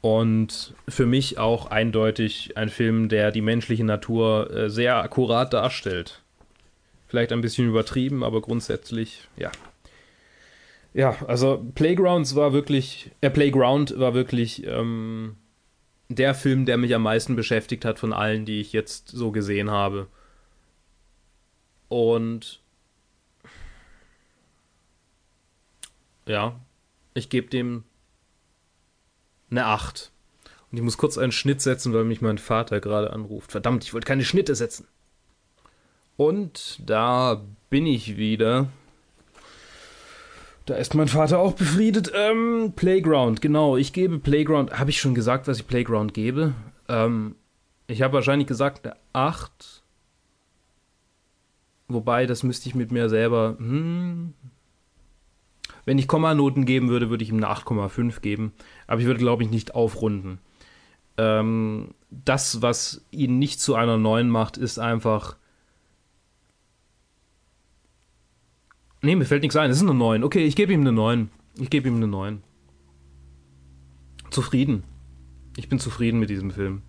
[0.01, 6.21] Und für mich auch eindeutig ein Film, der die menschliche Natur äh, sehr akkurat darstellt.
[7.07, 9.51] Vielleicht ein bisschen übertrieben, aber grundsätzlich, ja.
[10.93, 15.35] Ja, also Playgrounds war wirklich, äh, Playground war wirklich ähm,
[16.09, 19.69] der Film, der mich am meisten beschäftigt hat von allen, die ich jetzt so gesehen
[19.69, 20.07] habe.
[21.89, 22.61] Und
[26.25, 26.59] ja,
[27.13, 27.83] ich gebe dem
[29.49, 30.11] eine 8.
[30.71, 33.51] Und ich muss kurz einen Schnitt setzen, weil mich mein Vater gerade anruft.
[33.51, 34.85] Verdammt, ich wollte keine Schnitte setzen.
[36.17, 38.67] Und da bin ich wieder.
[40.65, 42.11] Da ist mein Vater auch befriedet.
[42.13, 43.77] Ähm, Playground, genau.
[43.77, 44.77] Ich gebe Playground.
[44.77, 46.53] Habe ich schon gesagt, was ich Playground gebe?
[46.89, 47.35] Ähm,
[47.87, 49.76] ich habe wahrscheinlich gesagt eine 8.
[51.87, 53.55] Wobei, das müsste ich mit mir selber.
[53.57, 54.33] Hm,
[55.85, 58.51] wenn ich Kommanoten geben würde, würde ich ihm eine 8,5 geben.
[58.87, 60.39] Aber ich würde, glaube ich, nicht aufrunden.
[61.17, 65.37] Ähm, das, was ihn nicht zu einer 9 macht, ist einfach.
[69.01, 69.71] Nee, mir fällt nichts ein.
[69.71, 70.25] Es ist eine 9.
[70.25, 71.29] Okay, ich gebe ihm eine 9.
[71.57, 72.43] Ich gebe ihm eine 9.
[74.29, 74.83] Zufrieden.
[75.55, 76.81] Ich bin zufrieden mit diesem Film.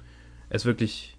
[0.49, 1.17] Er ist wirklich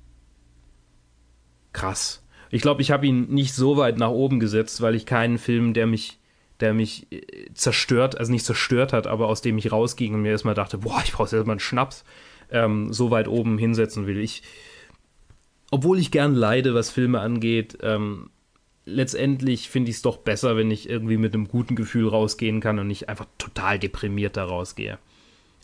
[1.71, 2.23] krass.
[2.51, 5.73] Ich glaube, ich habe ihn nicht so weit nach oben gesetzt, weil ich keinen Film,
[5.73, 6.19] der mich,
[6.59, 7.21] der mich äh,
[7.53, 11.01] zerstört, also nicht zerstört hat, aber aus dem ich rausging und mir erstmal dachte, boah,
[11.03, 12.03] ich brauche erstmal einen Schnaps,
[12.51, 14.19] ähm, so weit oben hinsetzen will.
[14.19, 14.41] Ich,
[15.71, 18.31] obwohl ich gern leide, was Filme angeht, ähm,
[18.85, 22.79] letztendlich finde ich es doch besser, wenn ich irgendwie mit einem guten Gefühl rausgehen kann
[22.79, 24.97] und nicht einfach total deprimiert da rausgehe.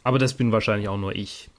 [0.03, 1.49] Aber das bin wahrscheinlich auch nur ich.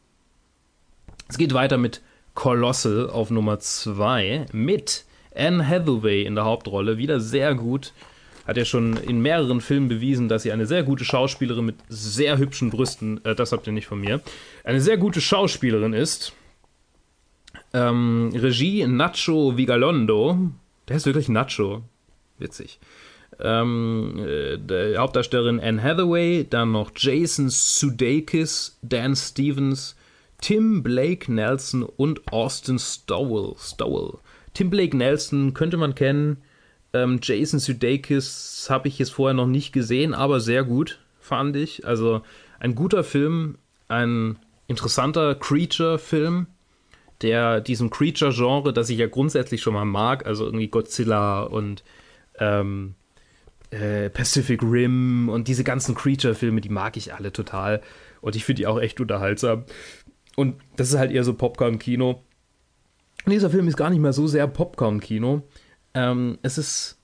[1.29, 2.03] Es geht weiter mit
[2.35, 5.05] Colossal auf Nummer 2 mit
[5.37, 7.93] Anne Hathaway in der Hauptrolle, wieder sehr gut.
[8.47, 12.39] Hat ja schon in mehreren Filmen bewiesen, dass sie eine sehr gute Schauspielerin mit sehr
[12.39, 14.21] hübschen Brüsten, äh, das habt ihr nicht von mir,
[14.65, 16.33] eine sehr gute Schauspielerin ist.
[17.73, 20.39] Ähm, Regie Nacho Vigalondo.
[20.89, 21.83] Der ist wirklich Nacho.
[22.39, 22.79] Witzig.
[23.41, 29.97] Ähm, äh, Hauptdarstellerin Anne Hathaway, dann noch Jason Sudeikis, Dan Stevens,
[30.41, 33.55] Tim Blake Nelson und Austin Stowell.
[33.59, 34.19] Stowell.
[34.57, 36.39] Tim Blake Nelson könnte man kennen.
[36.95, 41.87] Ähm, Jason Sudeikis habe ich jetzt vorher noch nicht gesehen, aber sehr gut, fand ich.
[41.87, 42.23] Also
[42.59, 46.47] ein guter Film, ein interessanter Creature-Film,
[47.21, 51.85] der diesem Creature-Genre, das ich ja grundsätzlich schon mal mag, also irgendwie Godzilla und
[52.39, 52.95] ähm,
[53.69, 57.83] äh, Pacific Rim und diese ganzen Creature-Filme, die mag ich alle total.
[58.23, 59.65] Und ich finde die auch echt unterhaltsam.
[60.35, 62.23] Und das ist halt eher so Popcorn-Kino.
[63.29, 65.43] Dieser Film ist gar nicht mehr so sehr Popcorn-Kino.
[65.95, 66.99] Ähm, es ist.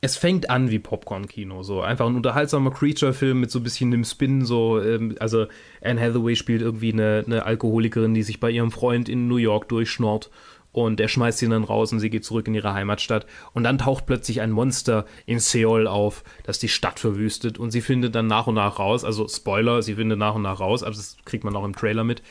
[0.00, 4.04] Es fängt an wie Popcorn-Kino, so einfach ein unterhaltsamer Creature-Film mit so ein bisschen dem
[4.04, 5.46] Spin, so, ähm, also
[5.82, 9.66] Anne Hathaway spielt irgendwie eine, eine, Alkoholikerin, die sich bei ihrem Freund in New York
[9.70, 10.30] durchschnort
[10.72, 13.24] und der schmeißt sie dann raus und sie geht zurück in ihre Heimatstadt.
[13.54, 17.80] Und dann taucht plötzlich ein Monster in Seoul auf, das die Stadt verwüstet und sie
[17.80, 20.98] findet dann nach und nach raus, also Spoiler, sie findet nach und nach raus, also
[20.98, 22.22] das kriegt man auch im Trailer mit,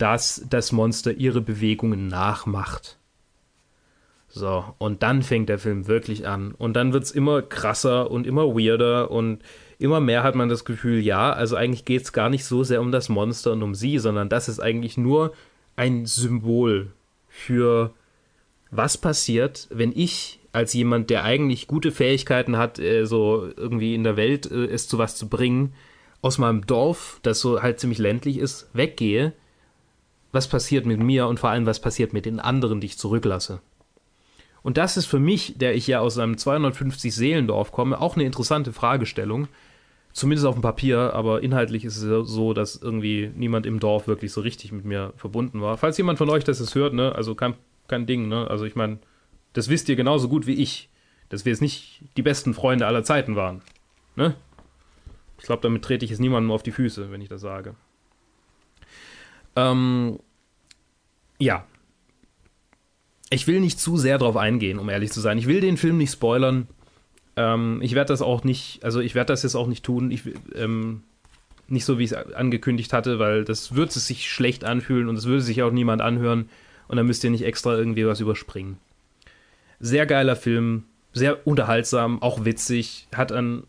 [0.00, 2.96] dass das Monster ihre Bewegungen nachmacht.
[4.28, 6.54] So, und dann fängt der Film wirklich an.
[6.56, 9.40] Und dann wird es immer krasser und immer weirder und
[9.78, 12.80] immer mehr hat man das Gefühl, ja, also eigentlich geht es gar nicht so sehr
[12.80, 15.32] um das Monster und um sie, sondern das ist eigentlich nur
[15.76, 16.92] ein Symbol
[17.28, 17.92] für
[18.70, 24.04] was passiert, wenn ich als jemand, der eigentlich gute Fähigkeiten hat, äh, so irgendwie in
[24.04, 25.74] der Welt äh, es zu was zu bringen,
[26.22, 29.32] aus meinem Dorf, das so halt ziemlich ländlich ist, weggehe,
[30.32, 33.60] was passiert mit mir und vor allem, was passiert mit den anderen, die ich zurücklasse.
[34.62, 38.24] Und das ist für mich, der ich ja aus einem 250 Seelendorf komme, auch eine
[38.24, 39.48] interessante Fragestellung.
[40.12, 44.32] Zumindest auf dem Papier, aber inhaltlich ist es so, dass irgendwie niemand im Dorf wirklich
[44.32, 45.78] so richtig mit mir verbunden war.
[45.78, 47.54] Falls jemand von euch das jetzt hört, ne, also kein,
[47.86, 48.98] kein Ding, ne, also ich meine,
[49.52, 50.88] das wisst ihr genauso gut wie ich,
[51.28, 53.62] dass wir jetzt nicht die besten Freunde aller Zeiten waren,
[54.16, 54.34] ne?
[55.38, 57.76] Ich glaube, damit trete ich jetzt niemandem auf die Füße, wenn ich das sage.
[59.60, 60.18] Ähm,
[61.38, 61.64] ja.
[63.30, 65.38] Ich will nicht zu sehr drauf eingehen, um ehrlich zu sein.
[65.38, 66.66] Ich will den Film nicht spoilern.
[67.36, 70.10] Ähm, ich werde das auch nicht, also ich werde das jetzt auch nicht tun.
[70.10, 70.22] Ich,
[70.54, 71.02] ähm,
[71.68, 75.26] nicht so, wie ich es angekündigt hatte, weil das würde sich schlecht anfühlen und es
[75.26, 76.48] würde sich auch niemand anhören
[76.88, 78.78] und dann müsst ihr nicht extra irgendwie was überspringen.
[79.78, 83.62] Sehr geiler Film, sehr unterhaltsam, auch witzig, hat ein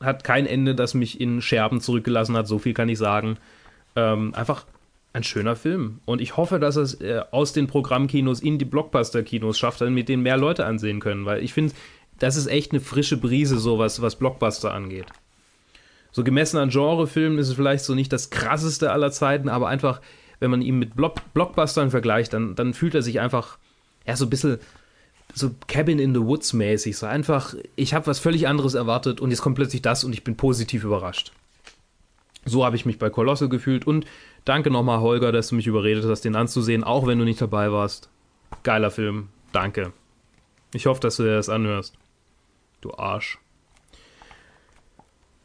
[0.00, 3.38] hat kein Ende, das mich in Scherben zurückgelassen hat, so viel kann ich sagen.
[3.96, 4.66] Ähm, einfach
[5.14, 6.00] ein schöner Film.
[6.04, 10.20] Und ich hoffe, dass es äh, aus den Programmkinos in die Blockbuster-Kinos schafft, damit den
[10.20, 11.24] mehr Leute ansehen können.
[11.24, 11.72] Weil ich finde,
[12.18, 15.06] das ist echt eine frische Brise, so was, was Blockbuster angeht.
[16.10, 20.00] So gemessen an Genrefilmen ist es vielleicht so nicht das krasseste aller Zeiten, aber einfach,
[20.40, 23.58] wenn man ihn mit Block Blockbustern vergleicht, dann, dann fühlt er sich einfach,
[24.06, 24.58] ja, so ein bisschen
[25.32, 26.96] so Cabin in the Woods mäßig.
[26.96, 30.24] So einfach, ich habe was völlig anderes erwartet und jetzt kommt plötzlich das und ich
[30.24, 31.32] bin positiv überrascht.
[32.44, 34.06] So habe ich mich bei Kolosse gefühlt und
[34.44, 37.72] danke nochmal, Holger, dass du mich überredet hast, den anzusehen, auch wenn du nicht dabei
[37.72, 38.10] warst.
[38.62, 39.28] Geiler Film.
[39.52, 39.92] Danke.
[40.72, 41.94] Ich hoffe, dass du dir das anhörst.
[42.80, 43.38] Du Arsch.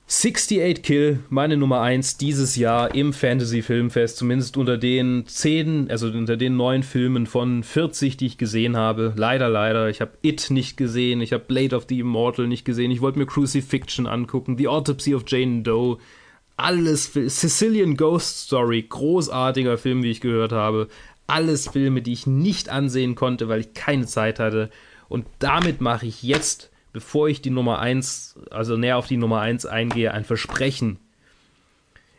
[0.10, 6.08] 68 Kill, meine Nummer 1 dieses Jahr im Fantasy Filmfest, zumindest unter den 10, also
[6.08, 9.14] unter den neun Filmen von 40, die ich gesehen habe.
[9.16, 9.88] Leider, leider.
[9.88, 13.20] Ich habe It nicht gesehen, ich habe Blade of the Immortal nicht gesehen, ich wollte
[13.20, 16.00] mir Crucifixion angucken, The Autopsy of Jane Doe,
[16.60, 20.88] alles, Sicilian Ghost Story, großartiger Film, wie ich gehört habe.
[21.28, 24.70] Alles Filme, die ich nicht ansehen konnte, weil ich keine Zeit hatte.
[25.08, 29.42] Und damit mache ich jetzt bevor ich die Nummer 1, also näher auf die Nummer
[29.42, 31.00] 1 eingehe, ein Versprechen.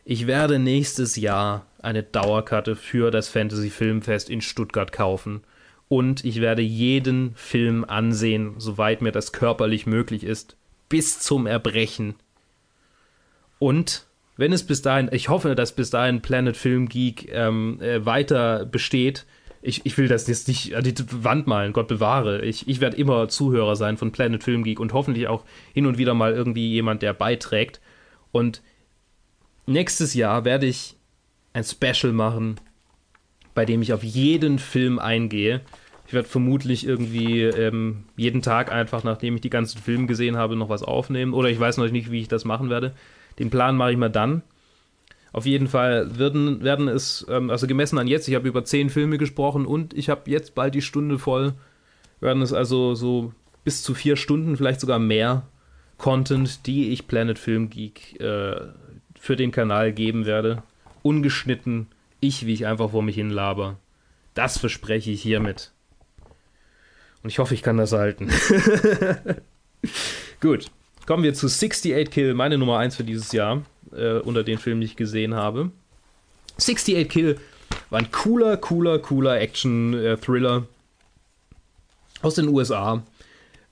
[0.04, 5.42] Ich werde nächstes Jahr eine Dauerkarte für das Fantasy Filmfest in Stuttgart kaufen
[5.88, 10.56] und ich werde jeden Film ansehen, soweit mir das körperlich möglich ist,
[10.88, 12.14] bis zum Erbrechen.
[13.58, 14.06] Und
[14.40, 18.64] wenn es bis dahin, ich hoffe, dass bis dahin Planet Film Geek ähm, äh, weiter
[18.64, 19.26] besteht,
[19.60, 22.42] ich, ich will das jetzt nicht an die Wand malen, Gott bewahre.
[22.42, 25.98] Ich, ich werde immer Zuhörer sein von Planet Film Geek und hoffentlich auch hin und
[25.98, 27.82] wieder mal irgendwie jemand, der beiträgt.
[28.32, 28.62] Und
[29.66, 30.96] nächstes Jahr werde ich
[31.52, 32.56] ein Special machen,
[33.54, 35.60] bei dem ich auf jeden Film eingehe.
[36.06, 40.56] Ich werde vermutlich irgendwie ähm, jeden Tag einfach, nachdem ich die ganzen Filme gesehen habe,
[40.56, 41.34] noch was aufnehmen.
[41.34, 42.94] Oder ich weiß noch nicht, wie ich das machen werde.
[43.38, 44.42] Den Plan mache ich mal dann.
[45.32, 48.90] Auf jeden Fall werden, werden es, ähm, also gemessen an jetzt, ich habe über zehn
[48.90, 51.54] Filme gesprochen und ich habe jetzt bald die Stunde voll,
[52.20, 55.46] werden es also so bis zu vier Stunden, vielleicht sogar mehr
[55.98, 58.56] Content, die ich Planet Film Geek äh,
[59.18, 60.62] für den Kanal geben werde.
[61.02, 61.86] Ungeschnitten,
[62.20, 63.78] ich, wie ich einfach vor mich hin laber.
[64.34, 65.72] Das verspreche ich hiermit.
[67.22, 68.30] Und ich hoffe, ich kann das halten.
[70.40, 70.70] Gut,
[71.10, 74.80] kommen wir zu 68 Kill, meine Nummer 1 für dieses Jahr äh, unter den Filmen,
[74.80, 75.72] die ich gesehen habe.
[76.56, 77.40] 68 Kill
[77.90, 80.68] war ein cooler, cooler, cooler Action-Thriller
[82.22, 83.02] aus den USA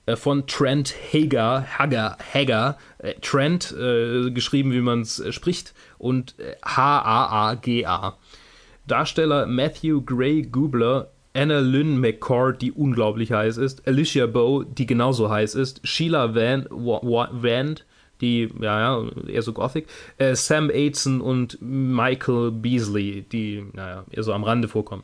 [0.05, 5.73] äh, von Trent Hager, Hager, Hager, äh, Trent, äh, geschrieben wie man es äh, spricht,
[5.97, 6.35] und
[6.65, 8.17] H-A-A-G-A.
[8.85, 11.09] Darsteller Matthew Gray Gubler,
[11.39, 16.67] Anna Lynn McCord, die unglaublich heiß ist, Alicia Bow, die genauso heiß ist, Sheila Van,
[16.69, 17.79] Van
[18.19, 19.87] die, ja, ja, eher so Gothic,
[20.17, 25.03] äh, Sam Aitzen und Michael Beasley, die, naja, eher so am Rande vorkommen.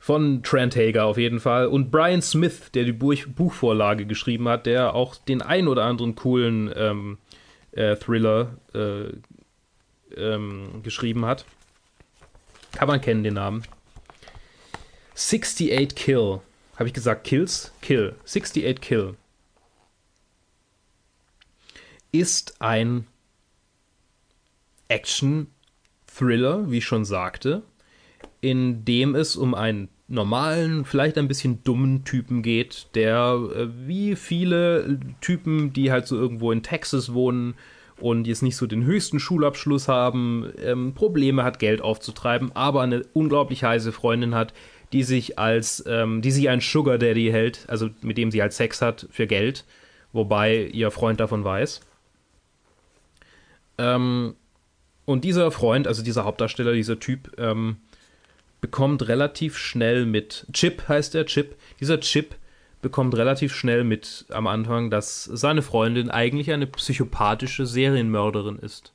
[0.00, 1.68] Von Trent Hager auf jeden Fall.
[1.68, 6.16] Und Brian Smith, der die Buch Buchvorlage geschrieben hat, der auch den ein oder anderen
[6.16, 7.18] coolen ähm,
[7.70, 9.12] äh, Thriller äh,
[10.16, 11.44] ähm, geschrieben hat.
[12.72, 13.62] Kann man kennen, den Namen.
[15.16, 16.40] 68 Kill.
[16.76, 17.72] Habe ich gesagt Kills?
[17.80, 18.14] Kill.
[18.24, 19.14] 68 Kill.
[22.12, 23.06] Ist ein
[24.88, 27.62] Action-Thriller, wie ich schon sagte,
[28.40, 34.14] in dem es um einen normalen, vielleicht ein bisschen dummen Typen geht, der äh, wie
[34.14, 37.54] viele Typen, die halt so irgendwo in Texas wohnen
[37.98, 43.04] und jetzt nicht so den höchsten Schulabschluss haben, ähm, Probleme hat, Geld aufzutreiben, aber eine
[43.14, 44.52] unglaublich heiße Freundin hat,
[44.92, 48.52] die sich als, ähm, die sich ein Sugar Daddy hält, also mit dem sie halt
[48.52, 49.64] Sex hat für Geld,
[50.12, 51.80] wobei ihr Freund davon weiß.
[53.78, 54.34] Ähm,
[55.04, 57.76] und dieser Freund, also dieser Hauptdarsteller, dieser Typ, ähm,
[58.60, 62.34] bekommt relativ schnell mit, Chip heißt der, Chip, dieser Chip
[62.82, 68.92] bekommt relativ schnell mit am Anfang, dass seine Freundin eigentlich eine psychopathische Serienmörderin ist.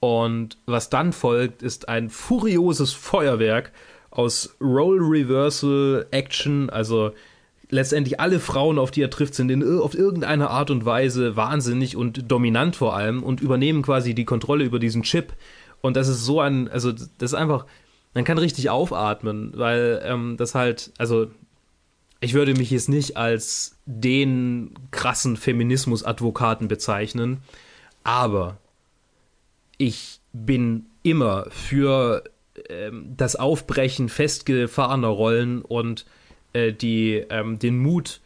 [0.00, 3.72] Und was dann folgt, ist ein furioses Feuerwerk
[4.16, 7.12] aus Role Reversal Action, also
[7.68, 11.96] letztendlich alle Frauen, auf die er trifft, sind in, auf irgendeine Art und Weise wahnsinnig
[11.96, 15.34] und dominant vor allem und übernehmen quasi die Kontrolle über diesen Chip.
[15.80, 17.66] Und das ist so ein, also das ist einfach
[18.16, 21.26] man kann richtig aufatmen, weil ähm, das halt, also
[22.20, 27.42] ich würde mich jetzt nicht als den krassen Feminismus-Advokaten bezeichnen,
[28.04, 28.56] aber
[29.76, 32.24] ich bin immer für
[32.68, 36.06] ähm, das Aufbrechen festgefahrener Rollen und
[36.52, 38.20] äh, die, ähm, den Mut,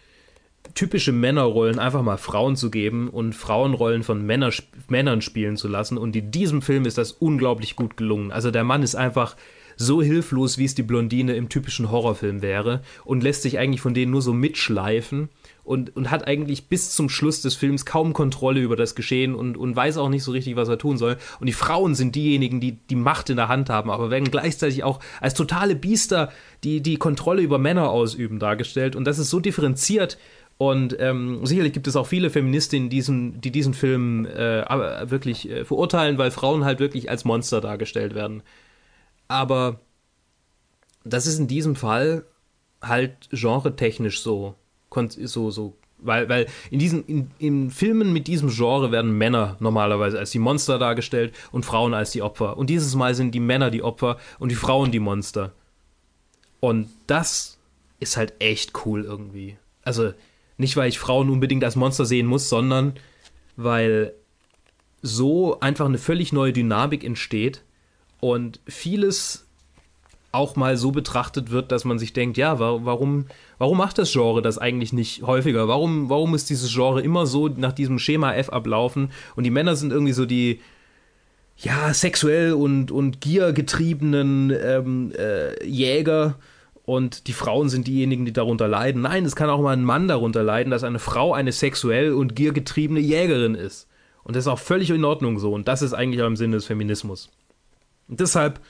[0.74, 4.50] typische Männerrollen einfach mal Frauen zu geben und Frauenrollen von Männer,
[4.88, 5.98] Männern spielen zu lassen.
[5.98, 8.30] Und in diesem Film ist das unglaublich gut gelungen.
[8.30, 9.36] Also der Mann ist einfach
[9.76, 13.94] so hilflos, wie es die Blondine im typischen Horrorfilm wäre und lässt sich eigentlich von
[13.94, 15.30] denen nur so mitschleifen
[15.70, 19.56] und, und hat eigentlich bis zum Schluss des Films kaum Kontrolle über das Geschehen und,
[19.56, 21.16] und weiß auch nicht so richtig, was er tun soll.
[21.38, 24.82] Und die Frauen sind diejenigen, die die Macht in der Hand haben, aber werden gleichzeitig
[24.82, 26.32] auch als totale Biester,
[26.64, 28.96] die die Kontrolle über Männer ausüben, dargestellt.
[28.96, 30.18] Und das ist so differenziert.
[30.58, 34.64] Und ähm, sicherlich gibt es auch viele Feministinnen, diesen, die diesen Film äh,
[35.08, 38.42] wirklich äh, verurteilen, weil Frauen halt wirklich als Monster dargestellt werden.
[39.28, 39.78] Aber
[41.04, 42.24] das ist in diesem Fall
[42.82, 44.56] halt genretechnisch so,
[44.92, 50.18] so, so weil, weil in diesen in, in, Filmen mit diesem Genre werden Männer normalerweise
[50.18, 52.56] als die Monster dargestellt und Frauen als die Opfer.
[52.56, 55.52] Und dieses Mal sind die Männer die Opfer und die Frauen die Monster.
[56.60, 57.58] Und das
[57.98, 59.56] ist halt echt cool irgendwie.
[59.82, 60.12] Also
[60.56, 62.94] nicht, weil ich Frauen unbedingt als Monster sehen muss, sondern
[63.56, 64.14] weil
[65.02, 67.62] so einfach eine völlig neue Dynamik entsteht,
[68.20, 69.46] und vieles
[70.32, 73.26] auch mal so betrachtet wird, dass man sich denkt, ja, warum,
[73.58, 75.66] warum macht das Genre das eigentlich nicht häufiger?
[75.66, 79.74] Warum, warum ist dieses Genre immer so nach diesem Schema F ablaufen und die Männer
[79.74, 80.60] sind irgendwie so die,
[81.56, 86.36] ja, sexuell und, und giergetriebenen ähm, äh, Jäger
[86.84, 89.02] und die Frauen sind diejenigen, die darunter leiden.
[89.02, 92.34] Nein, es kann auch mal ein Mann darunter leiden, dass eine Frau eine sexuell und
[92.34, 93.88] giergetriebene Jägerin ist.
[94.24, 96.56] Und das ist auch völlig in Ordnung so und das ist eigentlich auch im Sinne
[96.56, 97.30] des Feminismus.
[98.08, 98.60] Und deshalb,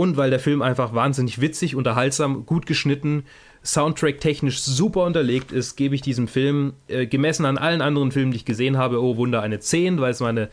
[0.00, 3.24] und weil der Film einfach wahnsinnig witzig, unterhaltsam, gut geschnitten,
[3.62, 8.38] Soundtrack-technisch super unterlegt ist, gebe ich diesem Film, äh, gemessen an allen anderen Filmen, die
[8.38, 10.48] ich gesehen habe, oh Wunder, eine 10, weil es meine,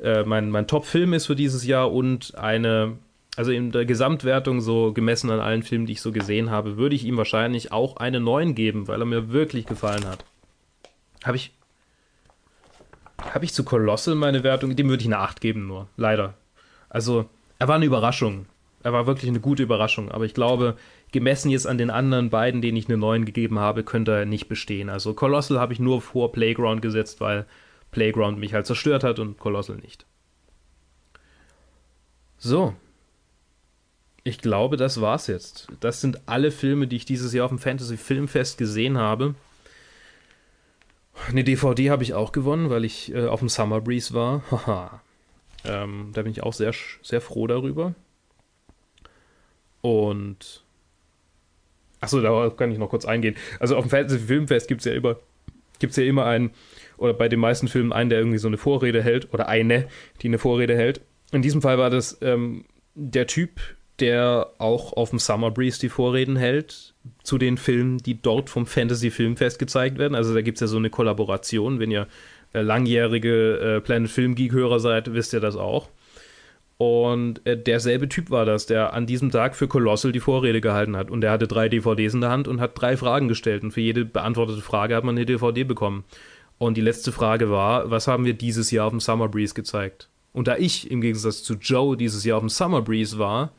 [0.00, 2.96] äh, mein, mein Top-Film ist für dieses Jahr und eine,
[3.36, 6.94] also in der Gesamtwertung, so gemessen an allen Filmen, die ich so gesehen habe, würde
[6.94, 10.24] ich ihm wahrscheinlich auch eine 9 geben, weil er mir wirklich gefallen hat.
[11.24, 11.52] Habe ich.
[13.34, 14.76] Habe ich zu Colossal meine Wertung?
[14.76, 15.88] Dem würde ich eine 8 geben, nur.
[15.96, 16.34] Leider.
[16.88, 17.26] Also,
[17.58, 18.46] er war eine Überraschung.
[18.86, 20.12] Er war wirklich eine gute Überraschung.
[20.12, 20.76] Aber ich glaube,
[21.10, 24.46] gemessen jetzt an den anderen beiden, denen ich eine 9 gegeben habe, könnte er nicht
[24.46, 24.90] bestehen.
[24.90, 27.46] Also Colossal habe ich nur vor Playground gesetzt, weil
[27.90, 30.06] Playground mich halt zerstört hat und Colossal nicht.
[32.38, 32.76] So.
[34.22, 35.66] Ich glaube, das war's jetzt.
[35.80, 39.34] Das sind alle Filme, die ich dieses Jahr auf dem Fantasy Filmfest gesehen habe.
[41.28, 44.44] Eine DVD habe ich auch gewonnen, weil ich äh, auf dem Summer Breeze war.
[44.52, 45.00] Haha.
[45.64, 46.72] Ähm, da bin ich auch sehr,
[47.02, 47.96] sehr froh darüber.
[49.86, 50.64] Und.
[52.00, 53.36] Achso, da kann ich noch kurz eingehen.
[53.58, 55.16] Also auf dem Fantasy Filmfest gibt es ja immer,
[55.78, 56.50] gibt's ja immer einen,
[56.98, 59.88] oder bei den meisten Filmen einen, der irgendwie so eine Vorrede hält, oder eine,
[60.20, 61.00] die eine Vorrede hält.
[61.32, 62.64] In diesem Fall war das ähm,
[62.94, 63.60] der Typ,
[63.98, 68.66] der auch auf dem Summer Breeze die Vorreden hält zu den Filmen, die dort vom
[68.66, 70.14] Fantasy Filmfest gezeigt werden.
[70.14, 72.06] Also da gibt es ja so eine Kollaboration, wenn ihr
[72.52, 75.88] äh, langjährige äh, Planet Film Geek-Hörer seid, wisst ihr das auch.
[76.78, 80.96] Und äh, derselbe Typ war das, der an diesem Tag für Colossal die Vorrede gehalten
[80.96, 81.10] hat.
[81.10, 83.62] Und der hatte drei DVDs in der Hand und hat drei Fragen gestellt.
[83.62, 86.04] Und für jede beantwortete Frage hat man eine DVD bekommen.
[86.58, 90.08] Und die letzte Frage war, was haben wir dieses Jahr auf dem Summer Breeze gezeigt?
[90.32, 93.52] Und da ich im Gegensatz zu Joe dieses Jahr auf dem Summer Breeze war,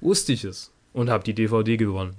[0.00, 0.72] wusste ich es.
[0.92, 2.16] und habe die DVD gewonnen.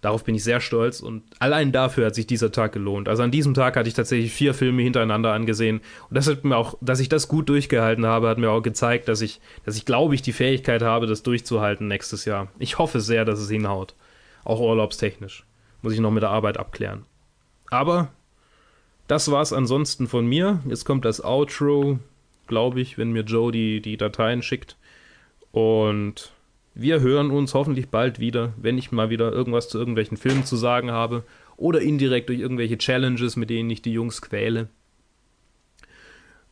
[0.00, 3.08] Darauf bin ich sehr stolz und allein dafür hat sich dieser Tag gelohnt.
[3.08, 6.56] Also an diesem Tag hatte ich tatsächlich vier Filme hintereinander angesehen und das hat mir
[6.56, 9.84] auch, dass ich das gut durchgehalten habe, hat mir auch gezeigt, dass ich, dass ich
[9.84, 12.48] glaube ich die Fähigkeit habe, das durchzuhalten nächstes Jahr.
[12.60, 13.96] Ich hoffe sehr, dass es hinhaut.
[14.44, 15.44] Auch urlaubstechnisch.
[15.82, 17.04] Muss ich noch mit der Arbeit abklären.
[17.70, 18.08] Aber
[19.08, 20.60] das war's ansonsten von mir.
[20.68, 21.98] Jetzt kommt das Outro,
[22.46, 24.76] glaube ich, wenn mir Joe die, die Dateien schickt.
[25.50, 26.32] Und
[26.74, 30.56] wir hören uns hoffentlich bald wieder, wenn ich mal wieder irgendwas zu irgendwelchen Filmen zu
[30.56, 31.24] sagen habe
[31.56, 34.68] oder indirekt durch irgendwelche Challenges, mit denen ich die Jungs quäle.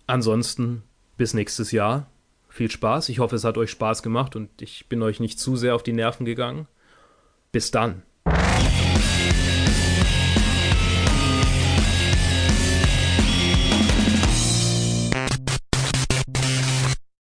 [0.07, 0.83] Ansonsten
[1.17, 2.11] bis nächstes Jahr.
[2.49, 3.09] Viel Spaß.
[3.11, 5.83] Ich hoffe, es hat euch Spaß gemacht und ich bin euch nicht zu sehr auf
[5.83, 6.67] die Nerven gegangen.
[7.53, 8.03] Bis dann.